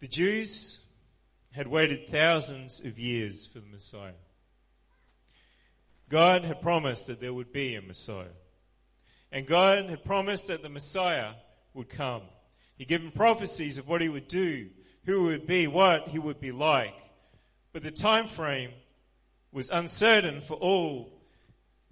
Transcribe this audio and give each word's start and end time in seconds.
The 0.00 0.08
Jews 0.08 0.80
had 1.50 1.66
waited 1.66 2.08
thousands 2.08 2.80
of 2.80 2.98
years 2.98 3.46
for 3.46 3.58
the 3.58 3.66
Messiah. 3.66 4.12
God 6.08 6.44
had 6.44 6.62
promised 6.62 7.08
that 7.08 7.20
there 7.20 7.34
would 7.34 7.52
be 7.52 7.74
a 7.74 7.82
Messiah. 7.82 8.36
And 9.32 9.46
God 9.46 9.90
had 9.90 10.04
promised 10.04 10.46
that 10.46 10.62
the 10.62 10.68
Messiah 10.68 11.32
would 11.74 11.88
come. 11.88 12.22
He'd 12.76 12.88
given 12.88 13.10
prophecies 13.10 13.78
of 13.78 13.88
what 13.88 14.00
he 14.00 14.08
would 14.08 14.28
do, 14.28 14.68
who 15.04 15.26
he 15.26 15.32
would 15.32 15.46
be, 15.46 15.66
what 15.66 16.08
he 16.08 16.18
would 16.18 16.40
be 16.40 16.52
like. 16.52 16.94
But 17.72 17.82
the 17.82 17.90
time 17.90 18.28
frame 18.28 18.70
was 19.52 19.68
uncertain 19.68 20.40
for 20.40 20.54
all 20.54 21.18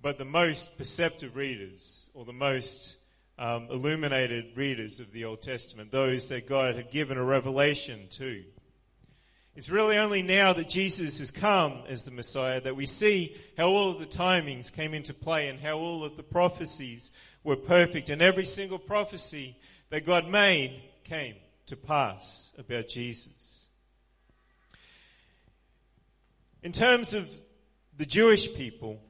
but 0.00 0.18
the 0.18 0.24
most 0.24 0.78
perceptive 0.78 1.34
readers 1.34 2.08
or 2.14 2.24
the 2.24 2.32
most 2.32 2.96
um, 3.38 3.68
illuminated 3.70 4.56
readers 4.56 5.00
of 5.00 5.12
the 5.12 5.24
Old 5.24 5.42
Testament, 5.42 5.90
those 5.90 6.28
that 6.28 6.48
God 6.48 6.76
had 6.76 6.90
given 6.90 7.18
a 7.18 7.24
revelation 7.24 8.08
to. 8.12 8.44
It's 9.54 9.70
really 9.70 9.96
only 9.96 10.22
now 10.22 10.52
that 10.52 10.68
Jesus 10.68 11.18
has 11.18 11.30
come 11.30 11.82
as 11.88 12.04
the 12.04 12.10
Messiah 12.10 12.60
that 12.60 12.76
we 12.76 12.84
see 12.84 13.34
how 13.56 13.68
all 13.68 13.90
of 13.90 13.98
the 13.98 14.06
timings 14.06 14.70
came 14.70 14.92
into 14.92 15.14
play 15.14 15.48
and 15.48 15.58
how 15.58 15.78
all 15.78 16.04
of 16.04 16.16
the 16.16 16.22
prophecies 16.22 17.10
were 17.42 17.56
perfect 17.56 18.10
and 18.10 18.20
every 18.20 18.44
single 18.44 18.78
prophecy 18.78 19.56
that 19.88 20.04
God 20.04 20.28
made 20.28 20.82
came 21.04 21.36
to 21.66 21.76
pass 21.76 22.52
about 22.58 22.88
Jesus. 22.88 23.68
In 26.62 26.72
terms 26.72 27.14
of 27.14 27.30
the 27.96 28.06
Jewish 28.06 28.52
people, 28.52 29.00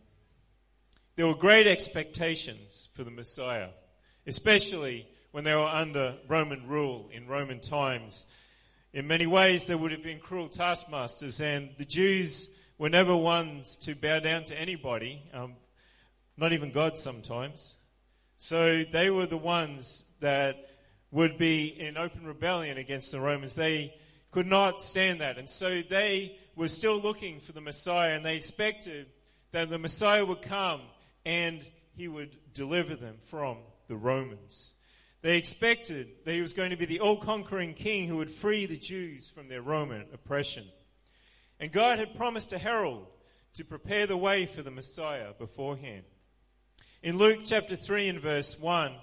there 1.16 1.26
were 1.26 1.34
great 1.34 1.66
expectations 1.66 2.88
for 2.92 3.02
the 3.02 3.10
Messiah, 3.10 3.70
especially 4.26 5.08
when 5.32 5.44
they 5.44 5.54
were 5.54 5.62
under 5.62 6.16
Roman 6.28 6.66
rule 6.66 7.08
in 7.12 7.26
Roman 7.26 7.60
times 7.60 8.26
in 8.96 9.06
many 9.06 9.26
ways, 9.26 9.66
they 9.66 9.74
would 9.74 9.92
have 9.92 10.02
been 10.02 10.20
cruel 10.20 10.48
taskmasters, 10.48 11.42
and 11.42 11.68
the 11.76 11.84
Jews 11.84 12.48
were 12.78 12.88
never 12.88 13.14
ones 13.14 13.76
to 13.82 13.94
bow 13.94 14.20
down 14.20 14.44
to 14.44 14.58
anybody, 14.58 15.22
um, 15.34 15.56
not 16.38 16.54
even 16.54 16.72
God 16.72 16.96
sometimes. 16.96 17.76
So 18.38 18.84
they 18.84 19.10
were 19.10 19.26
the 19.26 19.36
ones 19.36 20.06
that 20.20 20.70
would 21.10 21.36
be 21.36 21.66
in 21.66 21.98
open 21.98 22.24
rebellion 22.24 22.78
against 22.78 23.12
the 23.12 23.20
Romans. 23.20 23.54
They 23.54 23.94
could 24.30 24.46
not 24.46 24.80
stand 24.80 25.20
that. 25.20 25.36
And 25.36 25.48
so 25.50 25.82
they 25.82 26.38
were 26.54 26.68
still 26.68 26.98
looking 26.98 27.40
for 27.40 27.52
the 27.52 27.60
Messiah, 27.60 28.14
and 28.14 28.24
they 28.24 28.36
expected 28.36 29.08
that 29.50 29.68
the 29.68 29.78
Messiah 29.78 30.24
would 30.24 30.40
come 30.40 30.80
and 31.26 31.60
he 31.92 32.08
would 32.08 32.34
deliver 32.54 32.96
them 32.96 33.18
from 33.24 33.58
the 33.88 33.96
Romans. 33.96 34.74
They 35.22 35.38
expected 35.38 36.08
that 36.24 36.34
he 36.34 36.40
was 36.40 36.52
going 36.52 36.70
to 36.70 36.76
be 36.76 36.84
the 36.86 37.00
all 37.00 37.16
conquering 37.16 37.74
king 37.74 38.08
who 38.08 38.18
would 38.18 38.30
free 38.30 38.66
the 38.66 38.76
Jews 38.76 39.30
from 39.30 39.48
their 39.48 39.62
Roman 39.62 40.04
oppression. 40.12 40.66
And 41.58 41.72
God 41.72 41.98
had 41.98 42.16
promised 42.16 42.52
a 42.52 42.58
herald 42.58 43.06
to 43.54 43.64
prepare 43.64 44.06
the 44.06 44.16
way 44.16 44.46
for 44.46 44.62
the 44.62 44.70
Messiah 44.70 45.32
beforehand. 45.38 46.04
In 47.02 47.16
Luke 47.16 47.40
chapter 47.44 47.76
3 47.76 48.08
and 48.08 48.20
verse 48.20 48.58
1, 48.58 48.92
it 48.92 49.00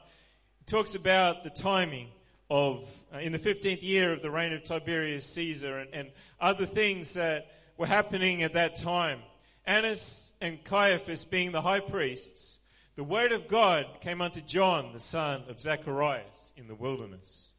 talks 0.67 0.95
about 0.95 1.43
the 1.43 1.49
timing 1.49 2.09
of, 2.49 2.87
uh, 3.13 3.17
in 3.17 3.31
the 3.31 3.39
15th 3.39 3.81
year 3.81 4.13
of 4.13 4.21
the 4.21 4.29
reign 4.29 4.53
of 4.53 4.63
Tiberius 4.63 5.25
Caesar 5.25 5.79
and, 5.79 5.89
and 5.93 6.11
other 6.39 6.65
things 6.65 7.15
that 7.15 7.51
were 7.77 7.87
happening 7.87 8.43
at 8.43 8.53
that 8.53 8.75
time. 8.75 9.19
Annas 9.65 10.33
and 10.39 10.63
Caiaphas 10.63 11.25
being 11.25 11.51
the 11.51 11.61
high 11.61 11.79
priests 11.79 12.59
the 12.95 13.03
word 13.03 13.31
of 13.31 13.47
God 13.47 13.85
came 14.01 14.21
unto 14.21 14.41
John, 14.41 14.93
the 14.93 14.99
son 14.99 15.43
of 15.49 15.59
Zacharias, 15.59 16.53
in 16.55 16.67
the 16.67 16.75
wilderness. 16.75 17.53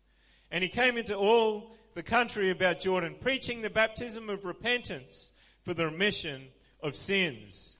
And 0.50 0.62
he 0.62 0.68
came 0.68 0.96
into 0.96 1.16
all 1.16 1.74
the 1.94 2.02
country 2.02 2.50
about 2.50 2.80
Jordan, 2.80 3.16
preaching 3.20 3.60
the 3.60 3.70
baptism 3.70 4.30
of 4.30 4.44
repentance 4.44 5.32
for 5.62 5.74
the 5.74 5.86
remission 5.86 6.48
of 6.80 6.94
sins. 6.94 7.78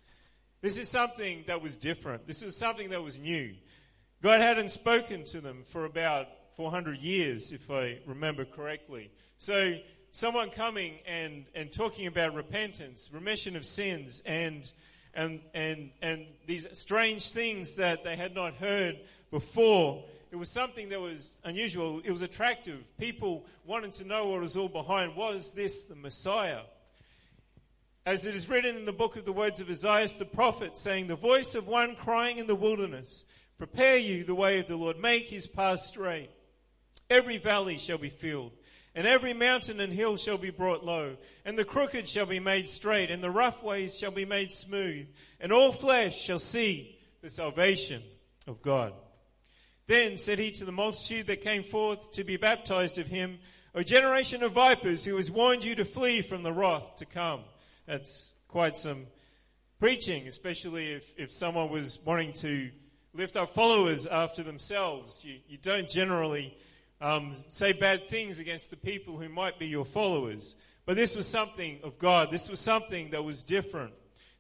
This 0.63 0.79
is 0.79 0.89
something 0.89 1.45
that 1.47 1.63
was 1.63 1.77
different. 1.77 2.27
This 2.27 2.43
is 2.43 2.57
something 2.57 2.91
that 2.91 3.03
was 3.03 3.19
new. 3.19 3.55
God 4.23 4.41
hadn't 4.41 4.71
spoken 4.71 5.25
to 5.27 5.41
them 5.41 5.63
for 5.67 5.85
about 5.85 6.27
400 6.57 6.99
years, 6.99 7.53
if 7.53 7.71
I 7.71 7.99
remember 8.07 8.45
correctly. 8.45 9.11
So, 9.37 9.77
someone 10.11 10.51
coming 10.51 10.95
and, 11.07 11.45
and 11.55 11.71
talking 11.71 12.07
about 12.07 12.35
repentance, 12.35 13.11
remission 13.13 13.57
of 13.57 13.67
sins, 13.67 14.23
and 14.25 14.71
and, 15.15 15.41
and, 15.55 15.91
and 16.03 16.27
these 16.47 16.67
strange 16.73 17.31
things 17.31 17.77
that 17.77 18.05
they 18.05 18.17
had 18.17 18.35
not 18.35 18.55
heard 18.55 19.01
before. 19.31 20.05
It 20.31 20.37
was 20.37 20.51
something 20.51 20.89
that 20.89 21.01
was 21.01 21.37
unusual. 21.45 22.01
It 22.05 22.11
was 22.11 22.23
attractive. 22.23 22.79
People 22.99 23.47
wanted 23.65 23.93
to 23.95 24.05
know 24.05 24.29
what 24.29 24.41
was 24.41 24.57
all 24.57 24.69
behind. 24.69 25.17
Was 25.17 25.53
this 25.53 25.83
the 25.83 25.95
Messiah? 25.95 26.63
As 28.07 28.27
it 28.27 28.35
is 28.35 28.49
written 28.49 28.77
in 28.77 28.85
the 28.85 28.93
book 28.93 29.17
of 29.17 29.25
the 29.25 29.33
words 29.33 29.61
of 29.61 29.71
Isaiah 29.71 30.09
the 30.19 30.25
prophet, 30.25 30.77
saying, 30.77 31.07
The 31.07 31.17
voice 31.17 31.55
of 31.55 31.67
one 31.67 31.97
crying 31.97 32.39
in 32.39 32.47
the 32.47 32.55
wilderness, 32.55 33.25
Prepare 33.57 33.97
you 33.97 34.25
the 34.25 34.35
way 34.35 34.59
of 34.59 34.67
the 34.67 34.77
Lord, 34.77 34.99
make 34.99 35.29
his 35.29 35.47
path 35.47 35.81
straight. 35.81 36.31
Every 37.09 37.39
valley 37.39 37.79
shall 37.79 37.99
be 37.99 38.11
filled 38.11 38.53
and 38.95 39.07
every 39.07 39.33
mountain 39.35 39.81
and 39.81 39.93
hill 39.93 40.17
shall 40.17 40.39
be 40.39 40.51
brought 40.51 40.85
low, 40.85 41.17
and 41.45 41.59
the 41.59 41.65
crooked 41.65 42.09
shall 42.09 42.27
be 42.27 42.41
made 42.41 42.69
straight, 42.69 43.11
and 43.11 43.23
the 43.23 43.31
rough 43.31 43.63
ways 43.63 43.97
shall 43.97 44.11
be 44.11 44.25
made 44.25 44.53
smooth, 44.53 45.07
and 45.41 45.53
all 45.53 45.73
flesh 45.73 46.21
shall 46.21 46.39
see 46.39 46.99
the 47.21 47.29
salvation 47.29 48.03
of 48.47 48.63
God. 48.63 48.93
Then 49.87 50.17
said 50.17 50.39
he 50.39 50.51
to 50.53 50.65
the 50.65 50.73
multitude 50.73 51.27
that 51.27 51.43
came 51.43 51.63
forth 51.63 52.13
to 52.13 52.25
be 52.25 52.37
baptized 52.37 52.99
of 52.99 53.07
him, 53.07 53.39
O 53.75 53.83
generation 53.83 54.43
of 54.43 54.53
vipers, 54.53 55.05
who 55.05 55.17
has 55.17 55.31
warned 55.31 55.65
you 55.65 55.75
to 55.75 55.85
flee 55.85 56.23
from 56.23 56.43
the 56.43 56.53
wrath 56.53 56.97
to 56.97 57.05
come. 57.05 57.41
That's 57.87 58.33
quite 58.47 58.77
some 58.77 59.07
preaching, 59.81 60.29
especially 60.29 60.93
if, 60.93 61.13
if 61.19 61.33
someone 61.33 61.69
was 61.69 61.99
wanting 62.05 62.33
to 62.35 62.71
lift 63.13 63.37
up 63.37 63.53
followers 63.53 64.07
after 64.07 64.43
themselves. 64.43 65.25
You, 65.25 65.39
you 65.49 65.59
don't 65.59 65.89
generally 65.89 66.57
um, 67.05 67.33
say 67.51 67.73
bad 67.73 68.09
things 68.09 68.39
against 68.39 68.71
the 68.71 68.79
people 68.79 69.19
who 69.19 69.29
might 69.29 69.59
be 69.59 69.67
your 69.67 69.85
followers. 69.85 70.57
But 70.87 70.97
this 70.97 71.15
was 71.15 71.27
something 71.27 71.81
of 71.85 71.99
God. 71.99 72.31
This 72.31 72.49
was 72.49 72.61
something 72.61 73.11
that 73.11 73.23
was 73.23 73.43
different. 73.43 73.93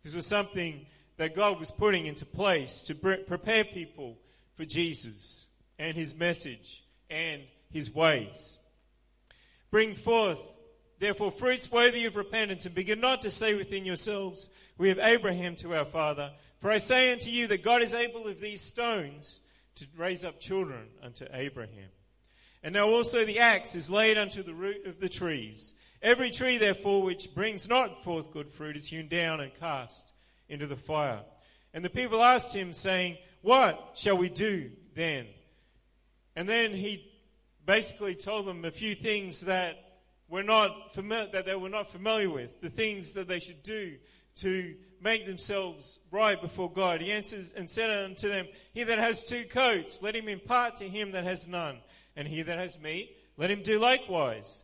This 0.02 0.14
was 0.14 0.26
something 0.26 0.86
that 1.18 1.34
God 1.34 1.60
was 1.60 1.70
putting 1.70 2.06
into 2.06 2.24
place 2.24 2.82
to 2.84 2.94
prepare 2.94 3.64
people 3.64 4.16
for 4.54 4.64
Jesus 4.64 5.48
and 5.78 5.94
his 5.94 6.14
message 6.14 6.82
and 7.10 7.42
his 7.70 7.94
ways. 7.94 8.58
Bring 9.70 9.94
forth, 9.94 10.56
therefore, 10.98 11.32
fruits 11.32 11.70
worthy 11.70 12.06
of 12.06 12.16
repentance 12.16 12.64
and 12.64 12.74
begin 12.74 12.98
not 12.98 13.20
to 13.22 13.30
say 13.30 13.54
within 13.54 13.84
yourselves, 13.84 14.48
We 14.78 14.88
have 14.88 14.98
Abraham 14.98 15.56
to 15.56 15.74
our 15.74 15.84
father. 15.84 16.32
For 16.60 16.70
I 16.70 16.78
say 16.78 17.12
unto 17.12 17.28
you 17.28 17.46
that 17.48 17.62
God 17.62 17.82
is 17.82 17.92
able 17.92 18.26
of 18.26 18.40
these 18.40 18.62
stones 18.62 19.42
to 19.74 19.86
raise 19.98 20.24
up 20.24 20.40
children 20.40 20.86
unto 21.02 21.26
Abraham. 21.30 21.90
And 22.64 22.72
now 22.72 22.88
also 22.88 23.26
the 23.26 23.40
axe 23.40 23.74
is 23.74 23.90
laid 23.90 24.16
unto 24.16 24.42
the 24.42 24.54
root 24.54 24.86
of 24.86 24.98
the 24.98 25.10
trees. 25.10 25.74
Every 26.00 26.30
tree, 26.30 26.56
therefore, 26.56 27.02
which 27.02 27.34
brings 27.34 27.68
not 27.68 28.02
forth 28.02 28.32
good 28.32 28.50
fruit 28.50 28.74
is 28.74 28.86
hewn 28.86 29.06
down 29.06 29.40
and 29.40 29.52
cast 29.54 30.10
into 30.48 30.66
the 30.66 30.74
fire. 30.74 31.20
And 31.74 31.84
the 31.84 31.90
people 31.90 32.22
asked 32.22 32.54
him, 32.54 32.72
saying, 32.72 33.18
What 33.42 33.92
shall 33.96 34.16
we 34.16 34.30
do 34.30 34.70
then? 34.94 35.26
And 36.34 36.48
then 36.48 36.72
he 36.72 37.12
basically 37.66 38.14
told 38.14 38.46
them 38.46 38.64
a 38.64 38.70
few 38.70 38.94
things 38.94 39.42
that 39.42 39.76
were 40.26 40.42
not 40.42 40.94
familiar, 40.94 41.30
that 41.32 41.44
they 41.44 41.56
were 41.56 41.68
not 41.68 41.90
familiar 41.90 42.30
with, 42.30 42.62
the 42.62 42.70
things 42.70 43.12
that 43.12 43.28
they 43.28 43.40
should 43.40 43.62
do 43.62 43.96
to 44.36 44.74
make 45.02 45.26
themselves 45.26 45.98
right 46.10 46.40
before 46.40 46.72
God. 46.72 47.02
He 47.02 47.12
answers 47.12 47.52
and 47.52 47.68
said 47.68 47.90
unto 47.90 48.30
them, 48.30 48.46
He 48.72 48.84
that 48.84 48.98
has 48.98 49.22
two 49.22 49.44
coats, 49.44 50.00
let 50.00 50.16
him 50.16 50.28
impart 50.28 50.78
to 50.78 50.88
him 50.88 51.12
that 51.12 51.24
has 51.24 51.46
none 51.46 51.80
and 52.16 52.28
he 52.28 52.42
that 52.42 52.58
has 52.58 52.78
meat, 52.78 53.16
let 53.36 53.50
him 53.50 53.62
do 53.62 53.78
likewise. 53.78 54.62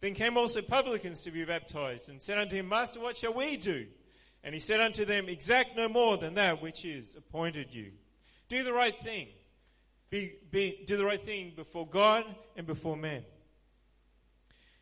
Then 0.00 0.14
came 0.14 0.36
also 0.36 0.62
publicans 0.62 1.22
to 1.22 1.30
be 1.30 1.44
baptized, 1.44 2.08
and 2.08 2.20
said 2.20 2.38
unto 2.38 2.56
him, 2.56 2.68
Master, 2.68 3.00
what 3.00 3.16
shall 3.16 3.34
we 3.34 3.56
do? 3.56 3.86
And 4.44 4.54
he 4.54 4.60
said 4.60 4.80
unto 4.80 5.04
them, 5.04 5.28
Exact 5.28 5.76
no 5.76 5.88
more 5.88 6.16
than 6.16 6.34
that 6.34 6.60
which 6.60 6.84
is 6.84 7.14
appointed 7.14 7.68
you. 7.72 7.92
Do 8.48 8.64
the 8.64 8.72
right 8.72 8.98
thing. 8.98 9.28
Be, 10.10 10.34
be, 10.50 10.82
do 10.86 10.96
the 10.96 11.04
right 11.04 11.22
thing 11.22 11.52
before 11.54 11.86
God 11.86 12.24
and 12.56 12.66
before 12.66 12.96
men. 12.96 13.24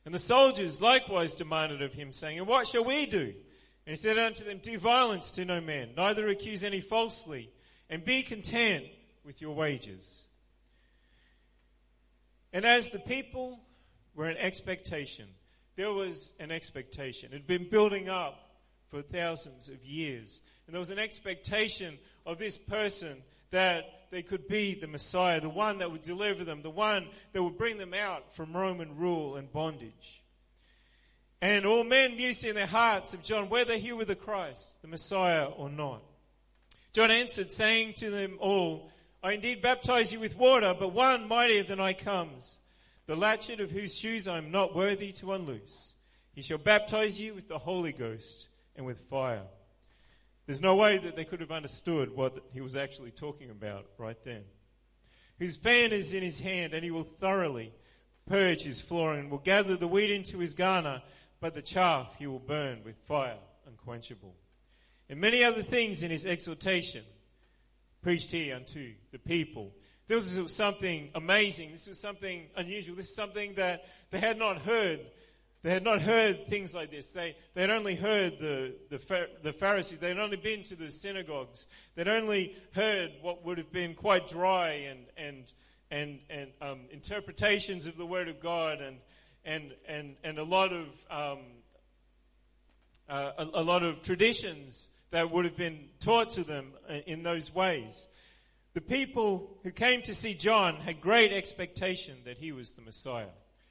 And 0.05 0.15
the 0.15 0.19
soldiers 0.19 0.81
likewise 0.81 1.35
demanded 1.35 1.83
of 1.83 1.93
him, 1.93 2.11
saying, 2.11 2.39
And 2.39 2.49
what 2.49 2.67
shall 2.67 2.85
we 2.85 3.06
do? 3.06 3.35
And 3.87 3.97
he 3.97 3.97
said 3.97 4.19
unto 4.19 4.44
them, 4.44 4.59
Do 4.62 4.79
violence 4.79 5.31
to 5.33 5.44
no 5.44 5.61
man, 5.61 5.91
neither 5.97 6.29
accuse 6.29 6.65
any 6.65 6.81
falsely, 6.81 7.50
and 7.89 8.05
be 8.05 8.23
content 8.23 8.87
with 9.25 9.41
your 9.41 9.55
wages. 9.55 10.27
And 12.52 12.64
as 12.64 12.91
the 12.91 12.99
people 12.99 13.61
were 14.14 14.29
in 14.29 14.37
expectation, 14.37 15.29
there 15.76 15.93
was 15.93 16.32
an 16.41 16.50
expectation. 16.50 17.31
It 17.32 17.37
had 17.37 17.47
been 17.47 17.69
building 17.70 18.08
up 18.08 18.50
for 18.88 19.02
thousands 19.02 19.69
of 19.69 19.85
years. 19.85 20.43
And 20.67 20.75
there 20.75 20.81
was 20.81 20.91
an 20.91 20.99
expectation 20.99 21.99
of 22.26 22.38
this 22.38 22.58
person 22.58 23.23
that 23.50 23.85
they 24.11 24.23
could 24.23 24.49
be 24.49 24.75
the 24.75 24.88
Messiah, 24.88 25.41
the 25.41 25.49
one 25.49 25.79
that 25.79 25.91
would 25.91 26.02
deliver 26.02 26.44
them, 26.44 26.62
the 26.62 26.70
one 26.70 27.08
that 27.32 27.43
would 27.43 27.56
bring 27.56 27.79
them 27.79 27.94
out 27.94 28.35
from 28.35 28.56
Roman 28.56 28.96
rule 28.96 29.37
and 29.37 29.53
bondage. 29.53 30.23
And 31.41 31.64
all 31.64 31.85
men 31.85 32.17
mused 32.17 32.44
in 32.44 32.55
their 32.55 32.67
hearts 32.67 33.14
of 33.14 33.23
John 33.23 33.49
whether 33.49 33.76
he 33.76 33.93
were 33.93 34.05
the 34.05 34.17
Christ, 34.17 34.75
the 34.82 34.88
Messiah, 34.88 35.46
or 35.46 35.70
not. 35.70 36.03
John 36.93 37.11
answered, 37.11 37.50
saying 37.50 37.94
to 37.94 38.11
them 38.11 38.37
all, 38.41 38.91
I 39.22 39.32
indeed 39.32 39.61
baptize 39.61 40.12
you 40.12 40.20
with 40.20 40.38
water, 40.38 40.75
but 40.78 40.94
one 40.94 41.28
mightier 41.28 41.62
than 41.62 41.78
I 41.78 41.93
comes, 41.93 42.58
the 43.06 43.17
latchet 43.17 43.61
of 43.61 43.70
whose 43.70 43.96
shoes 43.96 44.26
I 44.26 44.38
am 44.38 44.50
not 44.50 44.75
worthy 44.75 45.12
to 45.12 45.32
unloose. 45.32 45.94
He 46.32 46.40
shall 46.40 46.58
baptize 46.58 47.20
you 47.20 47.34
with 47.34 47.46
the 47.46 47.58
Holy 47.58 47.93
Ghost 47.93 48.49
and 48.76 48.87
with 48.87 49.00
fire. 49.11 49.43
There's 50.46 50.62
no 50.62 50.75
way 50.75 50.96
that 50.96 51.17
they 51.17 51.26
could 51.26 51.40
have 51.40 51.50
understood 51.50 52.17
what 52.17 52.44
he 52.55 52.62
was 52.62 52.76
actually 52.76 53.11
talking 53.11 53.50
about 53.50 53.87
right 53.99 54.17
then. 54.25 54.44
His 55.38 55.56
fan 55.56 55.93
is 55.93 56.14
in 56.14 56.22
his 56.22 56.40
hand, 56.40 56.72
and 56.72 56.82
he 56.82 56.90
will 56.90 57.05
thoroughly 57.05 57.75
purge 58.26 58.62
his 58.62 58.81
floor 58.81 59.14
and 59.14 59.31
will 59.31 59.38
gather 59.38 59.76
the 59.76 59.88
wheat 59.88 60.11
into 60.11 60.38
his 60.38 60.55
garner, 60.55 61.02
but 61.40 61.52
the 61.52 61.62
chaff 61.62 62.14
he 62.19 62.26
will 62.26 62.38
burn 62.38 62.81
with 62.84 62.96
fire 63.06 63.38
unquenchable. 63.67 64.34
And 65.11 65.20
many 65.20 65.44
other 65.44 65.62
things 65.62 66.02
in 66.02 66.11
his 66.11 66.25
exhortation 66.25 67.05
preached 68.02 68.32
he 68.32 68.52
unto 68.52 68.94
the 69.12 69.19
people. 69.19 69.73
This 70.08 70.37
was 70.37 70.55
something 70.55 71.11
amazing. 71.14 71.70
This 71.70 71.88
was 71.88 72.00
something 72.00 72.49
unusual. 72.56 72.97
This 72.97 73.08
is 73.08 73.14
something 73.14 73.55
that 73.55 73.85
they 74.11 74.19
had 74.19 74.38
not 74.38 74.62
heard 74.62 75.00
they 75.62 75.70
had 75.70 75.85
not 75.85 76.00
heard 76.00 76.47
things 76.47 76.75
like 76.75 76.91
this. 76.91 77.12
They, 77.12 77.37
they 77.52 77.61
had 77.61 77.70
only 77.70 77.94
heard 77.94 78.38
the, 78.38 78.75
the, 78.88 79.29
the 79.43 79.52
Pharisees. 79.52 79.99
They 79.99 80.08
had 80.08 80.19
only 80.19 80.38
been 80.38 80.62
to 80.64 80.75
the 80.75 80.91
synagogues. 80.91 81.67
They'd 81.94 82.08
only 82.08 82.56
heard 82.73 83.12
what 83.20 83.44
would 83.44 83.58
have 83.58 83.70
been 83.70 83.94
quite 83.94 84.26
dry 84.26 84.70
and, 84.70 85.00
and, 85.19 85.53
and, 85.91 86.20
and 86.31 86.50
um, 86.62 86.81
interpretations 86.91 87.87
of 87.87 87.99
the 87.99 88.06
Word 88.06 88.29
of 88.29 88.41
God 88.41 88.81
and, 88.81 88.96
and, 89.44 89.75
and, 89.87 90.17
and 90.25 90.38
a 90.38 90.44
lot 90.44 90.73
of, 90.73 90.87
um, 91.11 91.41
uh, 93.06 93.32
a, 93.37 93.61
a 93.61 93.62
lot 93.62 93.82
of 93.82 94.00
traditions 94.00 94.88
that 95.11 95.31
would 95.31 95.45
have 95.45 95.57
been 95.57 95.89
taught 95.99 96.31
to 96.31 96.45
them 96.45 96.73
in 97.07 97.23
those 97.23 97.55
ways. 97.55 98.09
The 98.75 98.81
people 98.81 99.59
who 99.65 99.73
came 99.73 100.03
to 100.03 100.15
see 100.15 100.35
John 100.35 100.77
had 100.77 101.01
great 101.01 101.33
expectation 101.33 102.19
that 102.25 102.39
he 102.39 102.53
was 102.53 102.73
the 102.73 102.83
Messiah. 102.83 103.27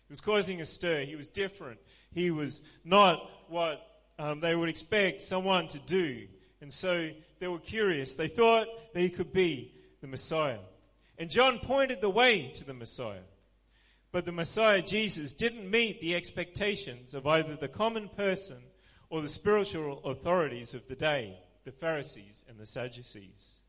He 0.08 0.12
was 0.12 0.22
causing 0.22 0.60
a 0.60 0.66
stir. 0.66 1.02
He 1.02 1.16
was 1.16 1.28
different. 1.28 1.80
He 2.12 2.32
was 2.32 2.62
not 2.84 3.30
what 3.48 3.86
um, 4.18 4.42
they 4.42 4.56
would 4.56 4.68
expect 4.68 5.22
someone 5.22 5.68
to 5.70 5.80
do. 5.80 6.28
And 6.62 6.74
so 6.74 7.12
they 7.40 7.48
were 7.48 7.60
curious. 7.60 8.16
They 8.16 8.28
thought 8.28 8.68
that 8.94 9.00
he 9.00 9.10
could 9.10 9.32
be 9.32 9.74
the 10.02 10.08
Messiah. 10.08 10.60
And 11.18 11.30
John 11.30 11.60
pointed 11.60 12.02
the 12.02 12.10
way 12.10 12.52
to 12.56 12.66
the 12.66 12.74
Messiah. 12.74 13.24
But 14.12 14.26
the 14.26 14.32
Messiah, 14.32 14.82
Jesus, 14.82 15.34
didn't 15.34 15.70
meet 15.70 16.02
the 16.02 16.16
expectations 16.16 17.14
of 17.14 17.28
either 17.28 17.56
the 17.56 17.68
common 17.68 18.10
person 18.10 18.58
or 19.10 19.22
the 19.22 19.30
spiritual 19.30 20.02
authorities 20.06 20.74
of 20.74 20.88
the 20.88 20.96
day, 20.96 21.38
the 21.66 21.72
Pharisees 21.72 22.46
and 22.48 22.58
the 22.58 22.66
Sadducees. 22.66 23.60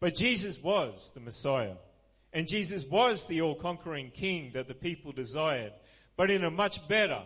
But 0.00 0.14
Jesus 0.14 0.62
was 0.62 1.10
the 1.14 1.20
Messiah. 1.20 1.74
And 2.32 2.46
Jesus 2.46 2.84
was 2.84 3.26
the 3.26 3.40
all 3.40 3.54
conquering 3.54 4.10
king 4.10 4.52
that 4.52 4.68
the 4.68 4.74
people 4.74 5.12
desired, 5.12 5.72
but 6.16 6.30
in 6.30 6.44
a 6.44 6.50
much 6.50 6.86
better, 6.86 7.22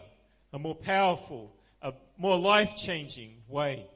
a 0.52 0.58
more 0.58 0.76
powerful, 0.76 1.56
a 1.82 1.92
more 2.16 2.38
life 2.38 2.76
changing 2.76 3.42
way. 3.48 3.86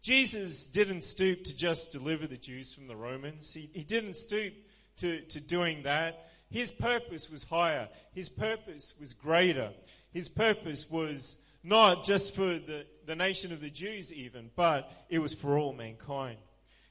Jesus 0.00 0.64
didn't 0.66 1.04
stoop 1.04 1.44
to 1.44 1.56
just 1.56 1.92
deliver 1.92 2.26
the 2.26 2.36
Jews 2.36 2.72
from 2.72 2.86
the 2.86 2.96
Romans. 2.96 3.52
He, 3.52 3.68
he 3.72 3.82
didn't 3.82 4.16
stoop 4.16 4.54
to, 4.98 5.20
to 5.20 5.40
doing 5.40 5.82
that. 5.82 6.30
His 6.50 6.70
purpose 6.70 7.28
was 7.28 7.44
higher. 7.44 7.88
His 8.14 8.30
purpose 8.30 8.94
was 8.98 9.12
greater. 9.12 9.72
His 10.12 10.28
purpose 10.28 10.88
was 10.88 11.36
not 11.62 12.04
just 12.04 12.34
for 12.34 12.58
the, 12.58 12.86
the 13.06 13.16
nation 13.16 13.52
of 13.52 13.60
the 13.60 13.70
Jews, 13.70 14.12
even, 14.12 14.50
but 14.56 14.90
it 15.08 15.18
was 15.18 15.34
for 15.34 15.58
all 15.58 15.72
mankind. 15.72 16.38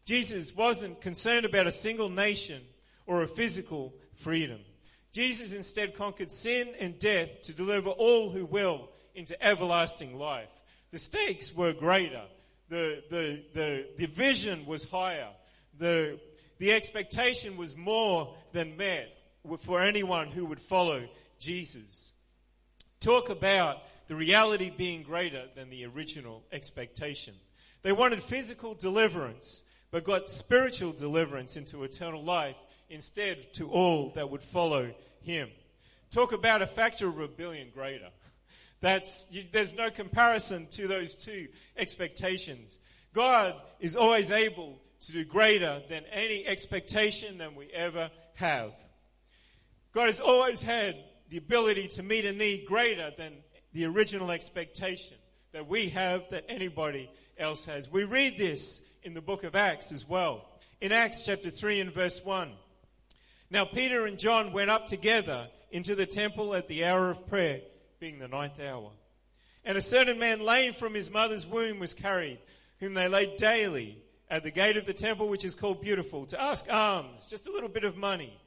Jesus 0.06 0.56
wasn't 0.56 1.02
concerned 1.02 1.46
about 1.46 1.68
a 1.68 1.72
single 1.72 2.10
nation 2.10 2.62
or 3.06 3.24
a 3.24 3.28
physical 3.28 3.94
freedom. 4.16 4.60
Jesus 5.12 5.54
instead 5.54 5.96
conquered 5.96 6.32
sin 6.32 6.74
and 6.80 7.00
death 7.00 7.42
to 7.44 7.54
deliver 7.54 7.90
all 7.90 8.30
who 8.30 8.46
will 8.46 8.90
into 9.16 9.42
everlasting 9.44 10.18
life. 10.18 10.50
The 10.92 11.00
stakes 11.00 11.54
were 11.54 11.74
greater. 11.74 12.24
The, 12.70 13.04
the, 13.10 13.44
the, 13.54 13.86
the 13.98 14.06
vision 14.06 14.66
was 14.66 14.84
higher. 14.84 15.30
The, 15.78 16.20
the 16.60 16.72
expectation 16.72 17.58
was 17.58 17.76
more 17.76 18.36
than 18.52 18.78
met 18.78 19.10
for 19.60 19.82
anyone 19.82 20.28
who 20.28 20.46
would 20.46 20.60
follow 20.60 21.08
Jesus. 21.40 22.14
Talk 23.00 23.30
about 23.30 23.78
the 24.08 24.16
reality 24.16 24.72
being 24.76 25.04
greater 25.04 25.46
than 25.56 25.70
the 25.70 25.86
original 25.86 26.44
expectation. 26.52 27.34
They 27.82 27.92
wanted 27.92 28.24
physical 28.24 28.74
deliverance, 28.74 29.64
but 29.92 30.04
got 30.04 30.30
spiritual 30.30 30.94
deliverance 30.94 31.58
into 31.58 31.84
eternal 31.84 32.24
life 32.24 32.56
instead 32.90 33.54
to 33.56 33.70
all 33.70 34.12
that 34.16 34.30
would 34.30 34.44
follow 34.44 34.94
him. 35.22 35.50
Talk 36.10 36.32
about 36.32 36.62
a 36.62 36.68
factor 36.68 37.08
of 37.08 37.20
a 37.20 37.28
billion 37.28 37.70
greater. 37.70 38.10
That's, 38.82 39.28
you, 39.32 39.44
there's 39.52 39.76
no 39.76 39.90
comparison 39.90 40.68
to 40.72 40.88
those 40.88 41.16
two 41.16 41.48
expectations. 41.76 42.80
God 43.14 43.56
is 43.80 43.96
always 43.96 44.32
able 44.32 44.80
to 45.02 45.12
do 45.12 45.26
greater 45.26 45.82
than 45.90 46.04
any 46.12 46.46
expectation 46.46 47.38
than 47.38 47.56
we 47.56 47.68
ever 47.68 48.10
have. 48.36 48.72
God 49.94 50.06
has 50.06 50.20
always 50.20 50.62
had 50.62 50.96
the 51.30 51.38
ability 51.38 51.88
to 51.90 52.04
meet 52.04 52.26
a 52.26 52.32
need 52.32 52.66
greater 52.66 53.12
than 53.18 53.34
the 53.78 53.86
original 53.86 54.32
expectation 54.32 55.16
that 55.52 55.68
we 55.68 55.90
have 55.90 56.24
that 56.32 56.44
anybody 56.50 57.12
else 57.38 57.64
has. 57.66 57.92
We 57.92 58.06
read 58.06 58.36
this 58.36 58.82
in 59.04 59.14
the 59.14 59.22
book 59.22 59.44
of 59.44 59.56
Acts 59.56 59.92
as 59.92 60.04
well. 60.04 60.50
In 60.82 60.92
Acts 60.92 61.24
chapter 61.24 61.52
3 61.52 61.82
and 61.82 61.94
verse 61.94 62.26
1. 62.26 62.54
Now 63.52 63.66
Peter 63.66 64.08
and 64.08 64.18
John 64.18 64.52
went 64.52 64.72
up 64.72 64.88
together 64.88 65.48
into 65.70 65.94
the 65.94 66.08
temple 66.08 66.56
at 66.56 66.68
the 66.68 66.86
hour 66.86 67.12
of 67.12 67.28
prayer, 67.28 67.62
being 68.00 68.18
the 68.18 68.28
ninth 68.28 68.60
hour. 68.60 68.90
And 69.64 69.78
a 69.78 69.82
certain 69.82 70.18
man 70.18 70.40
lame 70.40 70.74
from 70.74 70.96
his 70.96 71.12
mother's 71.12 71.46
womb 71.46 71.78
was 71.78 71.94
carried, 71.94 72.40
whom 72.80 72.96
they 72.96 73.08
laid 73.08 73.38
daily 73.38 74.00
at 74.28 74.42
the 74.42 74.50
gate 74.50 74.78
of 74.78 74.88
the 74.88 74.94
temple, 74.94 75.30
which 75.30 75.46
is 75.46 75.54
called 75.54 75.82
Beautiful, 75.82 76.26
to 76.26 76.42
ask 76.42 76.66
alms, 76.68 77.28
just 77.28 77.46
a 77.46 77.52
little 77.52 77.70
bit 77.70 77.84
of 77.84 77.96
money, 77.96 78.42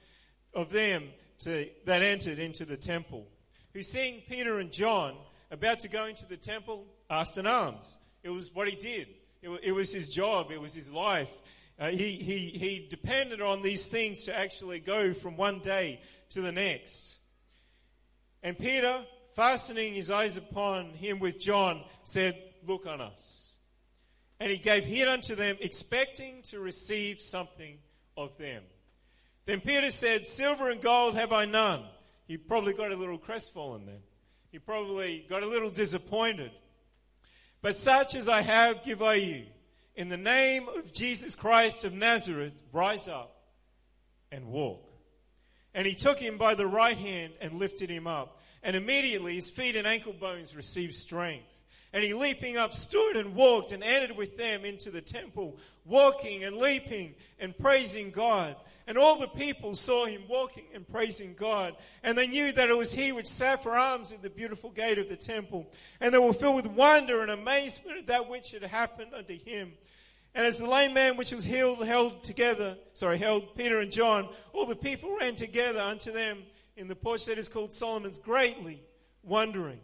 of 0.55 0.73
them 0.73 1.05
to, 1.44 1.69
that 1.85 2.03
entered 2.03 2.41
into 2.41 2.65
the 2.65 2.77
temple. 2.77 3.29
Who, 3.72 3.82
seeing 3.82 4.22
Peter 4.29 4.58
and 4.58 4.72
John 4.72 5.15
about 5.50 5.81
to 5.81 5.89
go 5.89 6.06
into 6.06 6.27
the 6.27 6.36
temple, 6.36 6.86
asked 7.08 7.36
an 7.39 7.46
alms. 7.46 7.96
It 8.22 8.31
was 8.31 8.55
what 8.55 8.69
he 8.69 8.77
did. 8.77 9.08
It, 9.43 9.50
it 9.62 9.72
was 9.72 9.93
his 9.93 10.08
job. 10.08 10.50
It 10.50 10.60
was 10.60 10.74
his 10.74 10.93
life. 10.93 11.31
Uh, 11.79 11.89
he, 11.89 12.12
he, 12.12 12.48
he 12.48 12.86
depended 12.89 13.41
on 13.41 13.62
these 13.62 13.86
things 13.86 14.24
to 14.24 14.36
actually 14.36 14.81
go 14.81 15.15
from 15.15 15.36
one 15.36 15.60
day 15.60 16.00
to 16.31 16.41
the 16.43 16.53
next. 16.53 17.19
And 18.43 18.58
Peter, 18.58 19.05
fastening 19.34 19.94
his 19.94 20.10
eyes 20.10 20.36
upon 20.36 20.91
him 20.91 21.19
with 21.19 21.39
John, 21.39 21.82
said, 22.05 22.36
Look 22.67 22.86
on 22.86 23.00
us. 23.00 23.55
And 24.39 24.50
he 24.50 24.58
gave 24.58 24.84
heed 24.84 25.08
unto 25.08 25.34
them, 25.34 25.56
expecting 25.60 26.43
to 26.44 26.60
receive 26.60 27.20
something 27.20 27.79
of 28.17 28.36
them. 28.36 28.62
Then 29.46 29.60
Peter 29.60 29.91
said, 29.91 30.27
Silver 30.27 30.70
and 30.70 30.81
gold 30.81 31.15
have 31.15 31.32
I 31.32 31.46
none. 31.46 31.84
He 32.31 32.37
probably 32.37 32.75
got 32.75 32.93
a 32.93 32.96
little 32.96 33.19
crestfallen 33.19 33.87
then. 33.87 33.99
He 34.53 34.60
probably 34.60 35.27
got 35.29 35.43
a 35.43 35.49
little 35.49 35.69
disappointed. 35.69 36.53
But 37.60 37.75
such 37.75 38.15
as 38.15 38.29
I 38.29 38.43
have 38.43 38.84
give 38.84 39.03
I 39.03 39.15
you. 39.15 39.46
In 39.96 40.10
the 40.10 40.17
name 40.17 40.69
of 40.69 40.93
Jesus 40.93 41.34
Christ 41.34 41.84
of 41.84 41.93
Nazareth, 41.93 42.63
rise 42.72 43.08
up 43.08 43.37
and 44.31 44.46
walk. 44.46 44.89
And 45.75 45.84
he 45.84 45.94
took 45.96 46.20
him 46.20 46.39
by 46.39 46.55
the 46.55 46.69
right 46.69 46.96
hand 46.96 47.32
and 47.41 47.55
lifted 47.55 47.91
him 47.91 48.06
up. 48.06 48.41
And 48.63 48.77
immediately 48.77 49.34
his 49.34 49.51
feet 49.51 49.75
and 49.75 49.84
ankle 49.84 50.13
bones 50.13 50.55
received 50.55 50.94
strength. 50.94 51.60
And 51.93 52.05
he 52.05 52.15
leaping 52.15 52.56
up 52.56 52.75
stood 52.75 53.17
and 53.17 53.34
walked 53.34 53.72
and 53.72 53.82
entered 53.82 54.17
with 54.17 54.37
them 54.37 54.65
into 54.65 54.93
the 54.93 55.01
temple, 55.01 55.58
walking 55.84 56.44
and 56.44 56.58
leaping 56.58 57.17
and 57.41 57.58
praising 57.58 58.13
God. 58.13 58.55
And 58.91 58.99
all 58.99 59.20
the 59.20 59.29
people 59.29 59.77
saw 59.77 60.05
him 60.05 60.23
walking 60.29 60.65
and 60.75 60.85
praising 60.85 61.35
God. 61.39 61.77
And 62.03 62.19
they 62.19 62.27
knew 62.27 62.51
that 62.51 62.70
it 62.70 62.77
was 62.77 62.93
he 62.93 63.13
which 63.13 63.29
sat 63.29 63.63
for 63.63 63.79
alms 63.79 64.11
at 64.11 64.20
the 64.20 64.29
beautiful 64.29 64.69
gate 64.69 64.99
of 64.99 65.09
the 65.09 65.15
temple. 65.15 65.70
And 66.01 66.13
they 66.13 66.19
were 66.19 66.32
filled 66.32 66.56
with 66.56 66.67
wonder 66.67 67.23
and 67.23 67.31
amazement 67.31 67.99
at 67.99 68.06
that 68.09 68.29
which 68.29 68.51
had 68.51 68.65
happened 68.65 69.15
unto 69.15 69.39
him. 69.39 69.75
And 70.35 70.44
as 70.44 70.59
the 70.59 70.67
lame 70.67 70.93
man 70.93 71.17
which 71.17 71.31
was 71.31 71.44
healed 71.44 71.87
held 71.87 72.25
together, 72.25 72.79
sorry, 72.94 73.19
held 73.19 73.55
Peter 73.55 73.79
and 73.79 73.93
John, 73.93 74.29
all 74.53 74.67
the 74.67 74.75
people 74.75 75.17
ran 75.17 75.37
together 75.37 75.81
unto 75.81 76.11
them 76.11 76.43
in 76.77 76.89
the 76.89 76.97
porch 76.97 77.27
that 77.27 77.39
is 77.39 77.49
called 77.49 77.73
Solomon's, 77.73 78.19
greatly 78.19 78.82
wondering. 79.23 79.79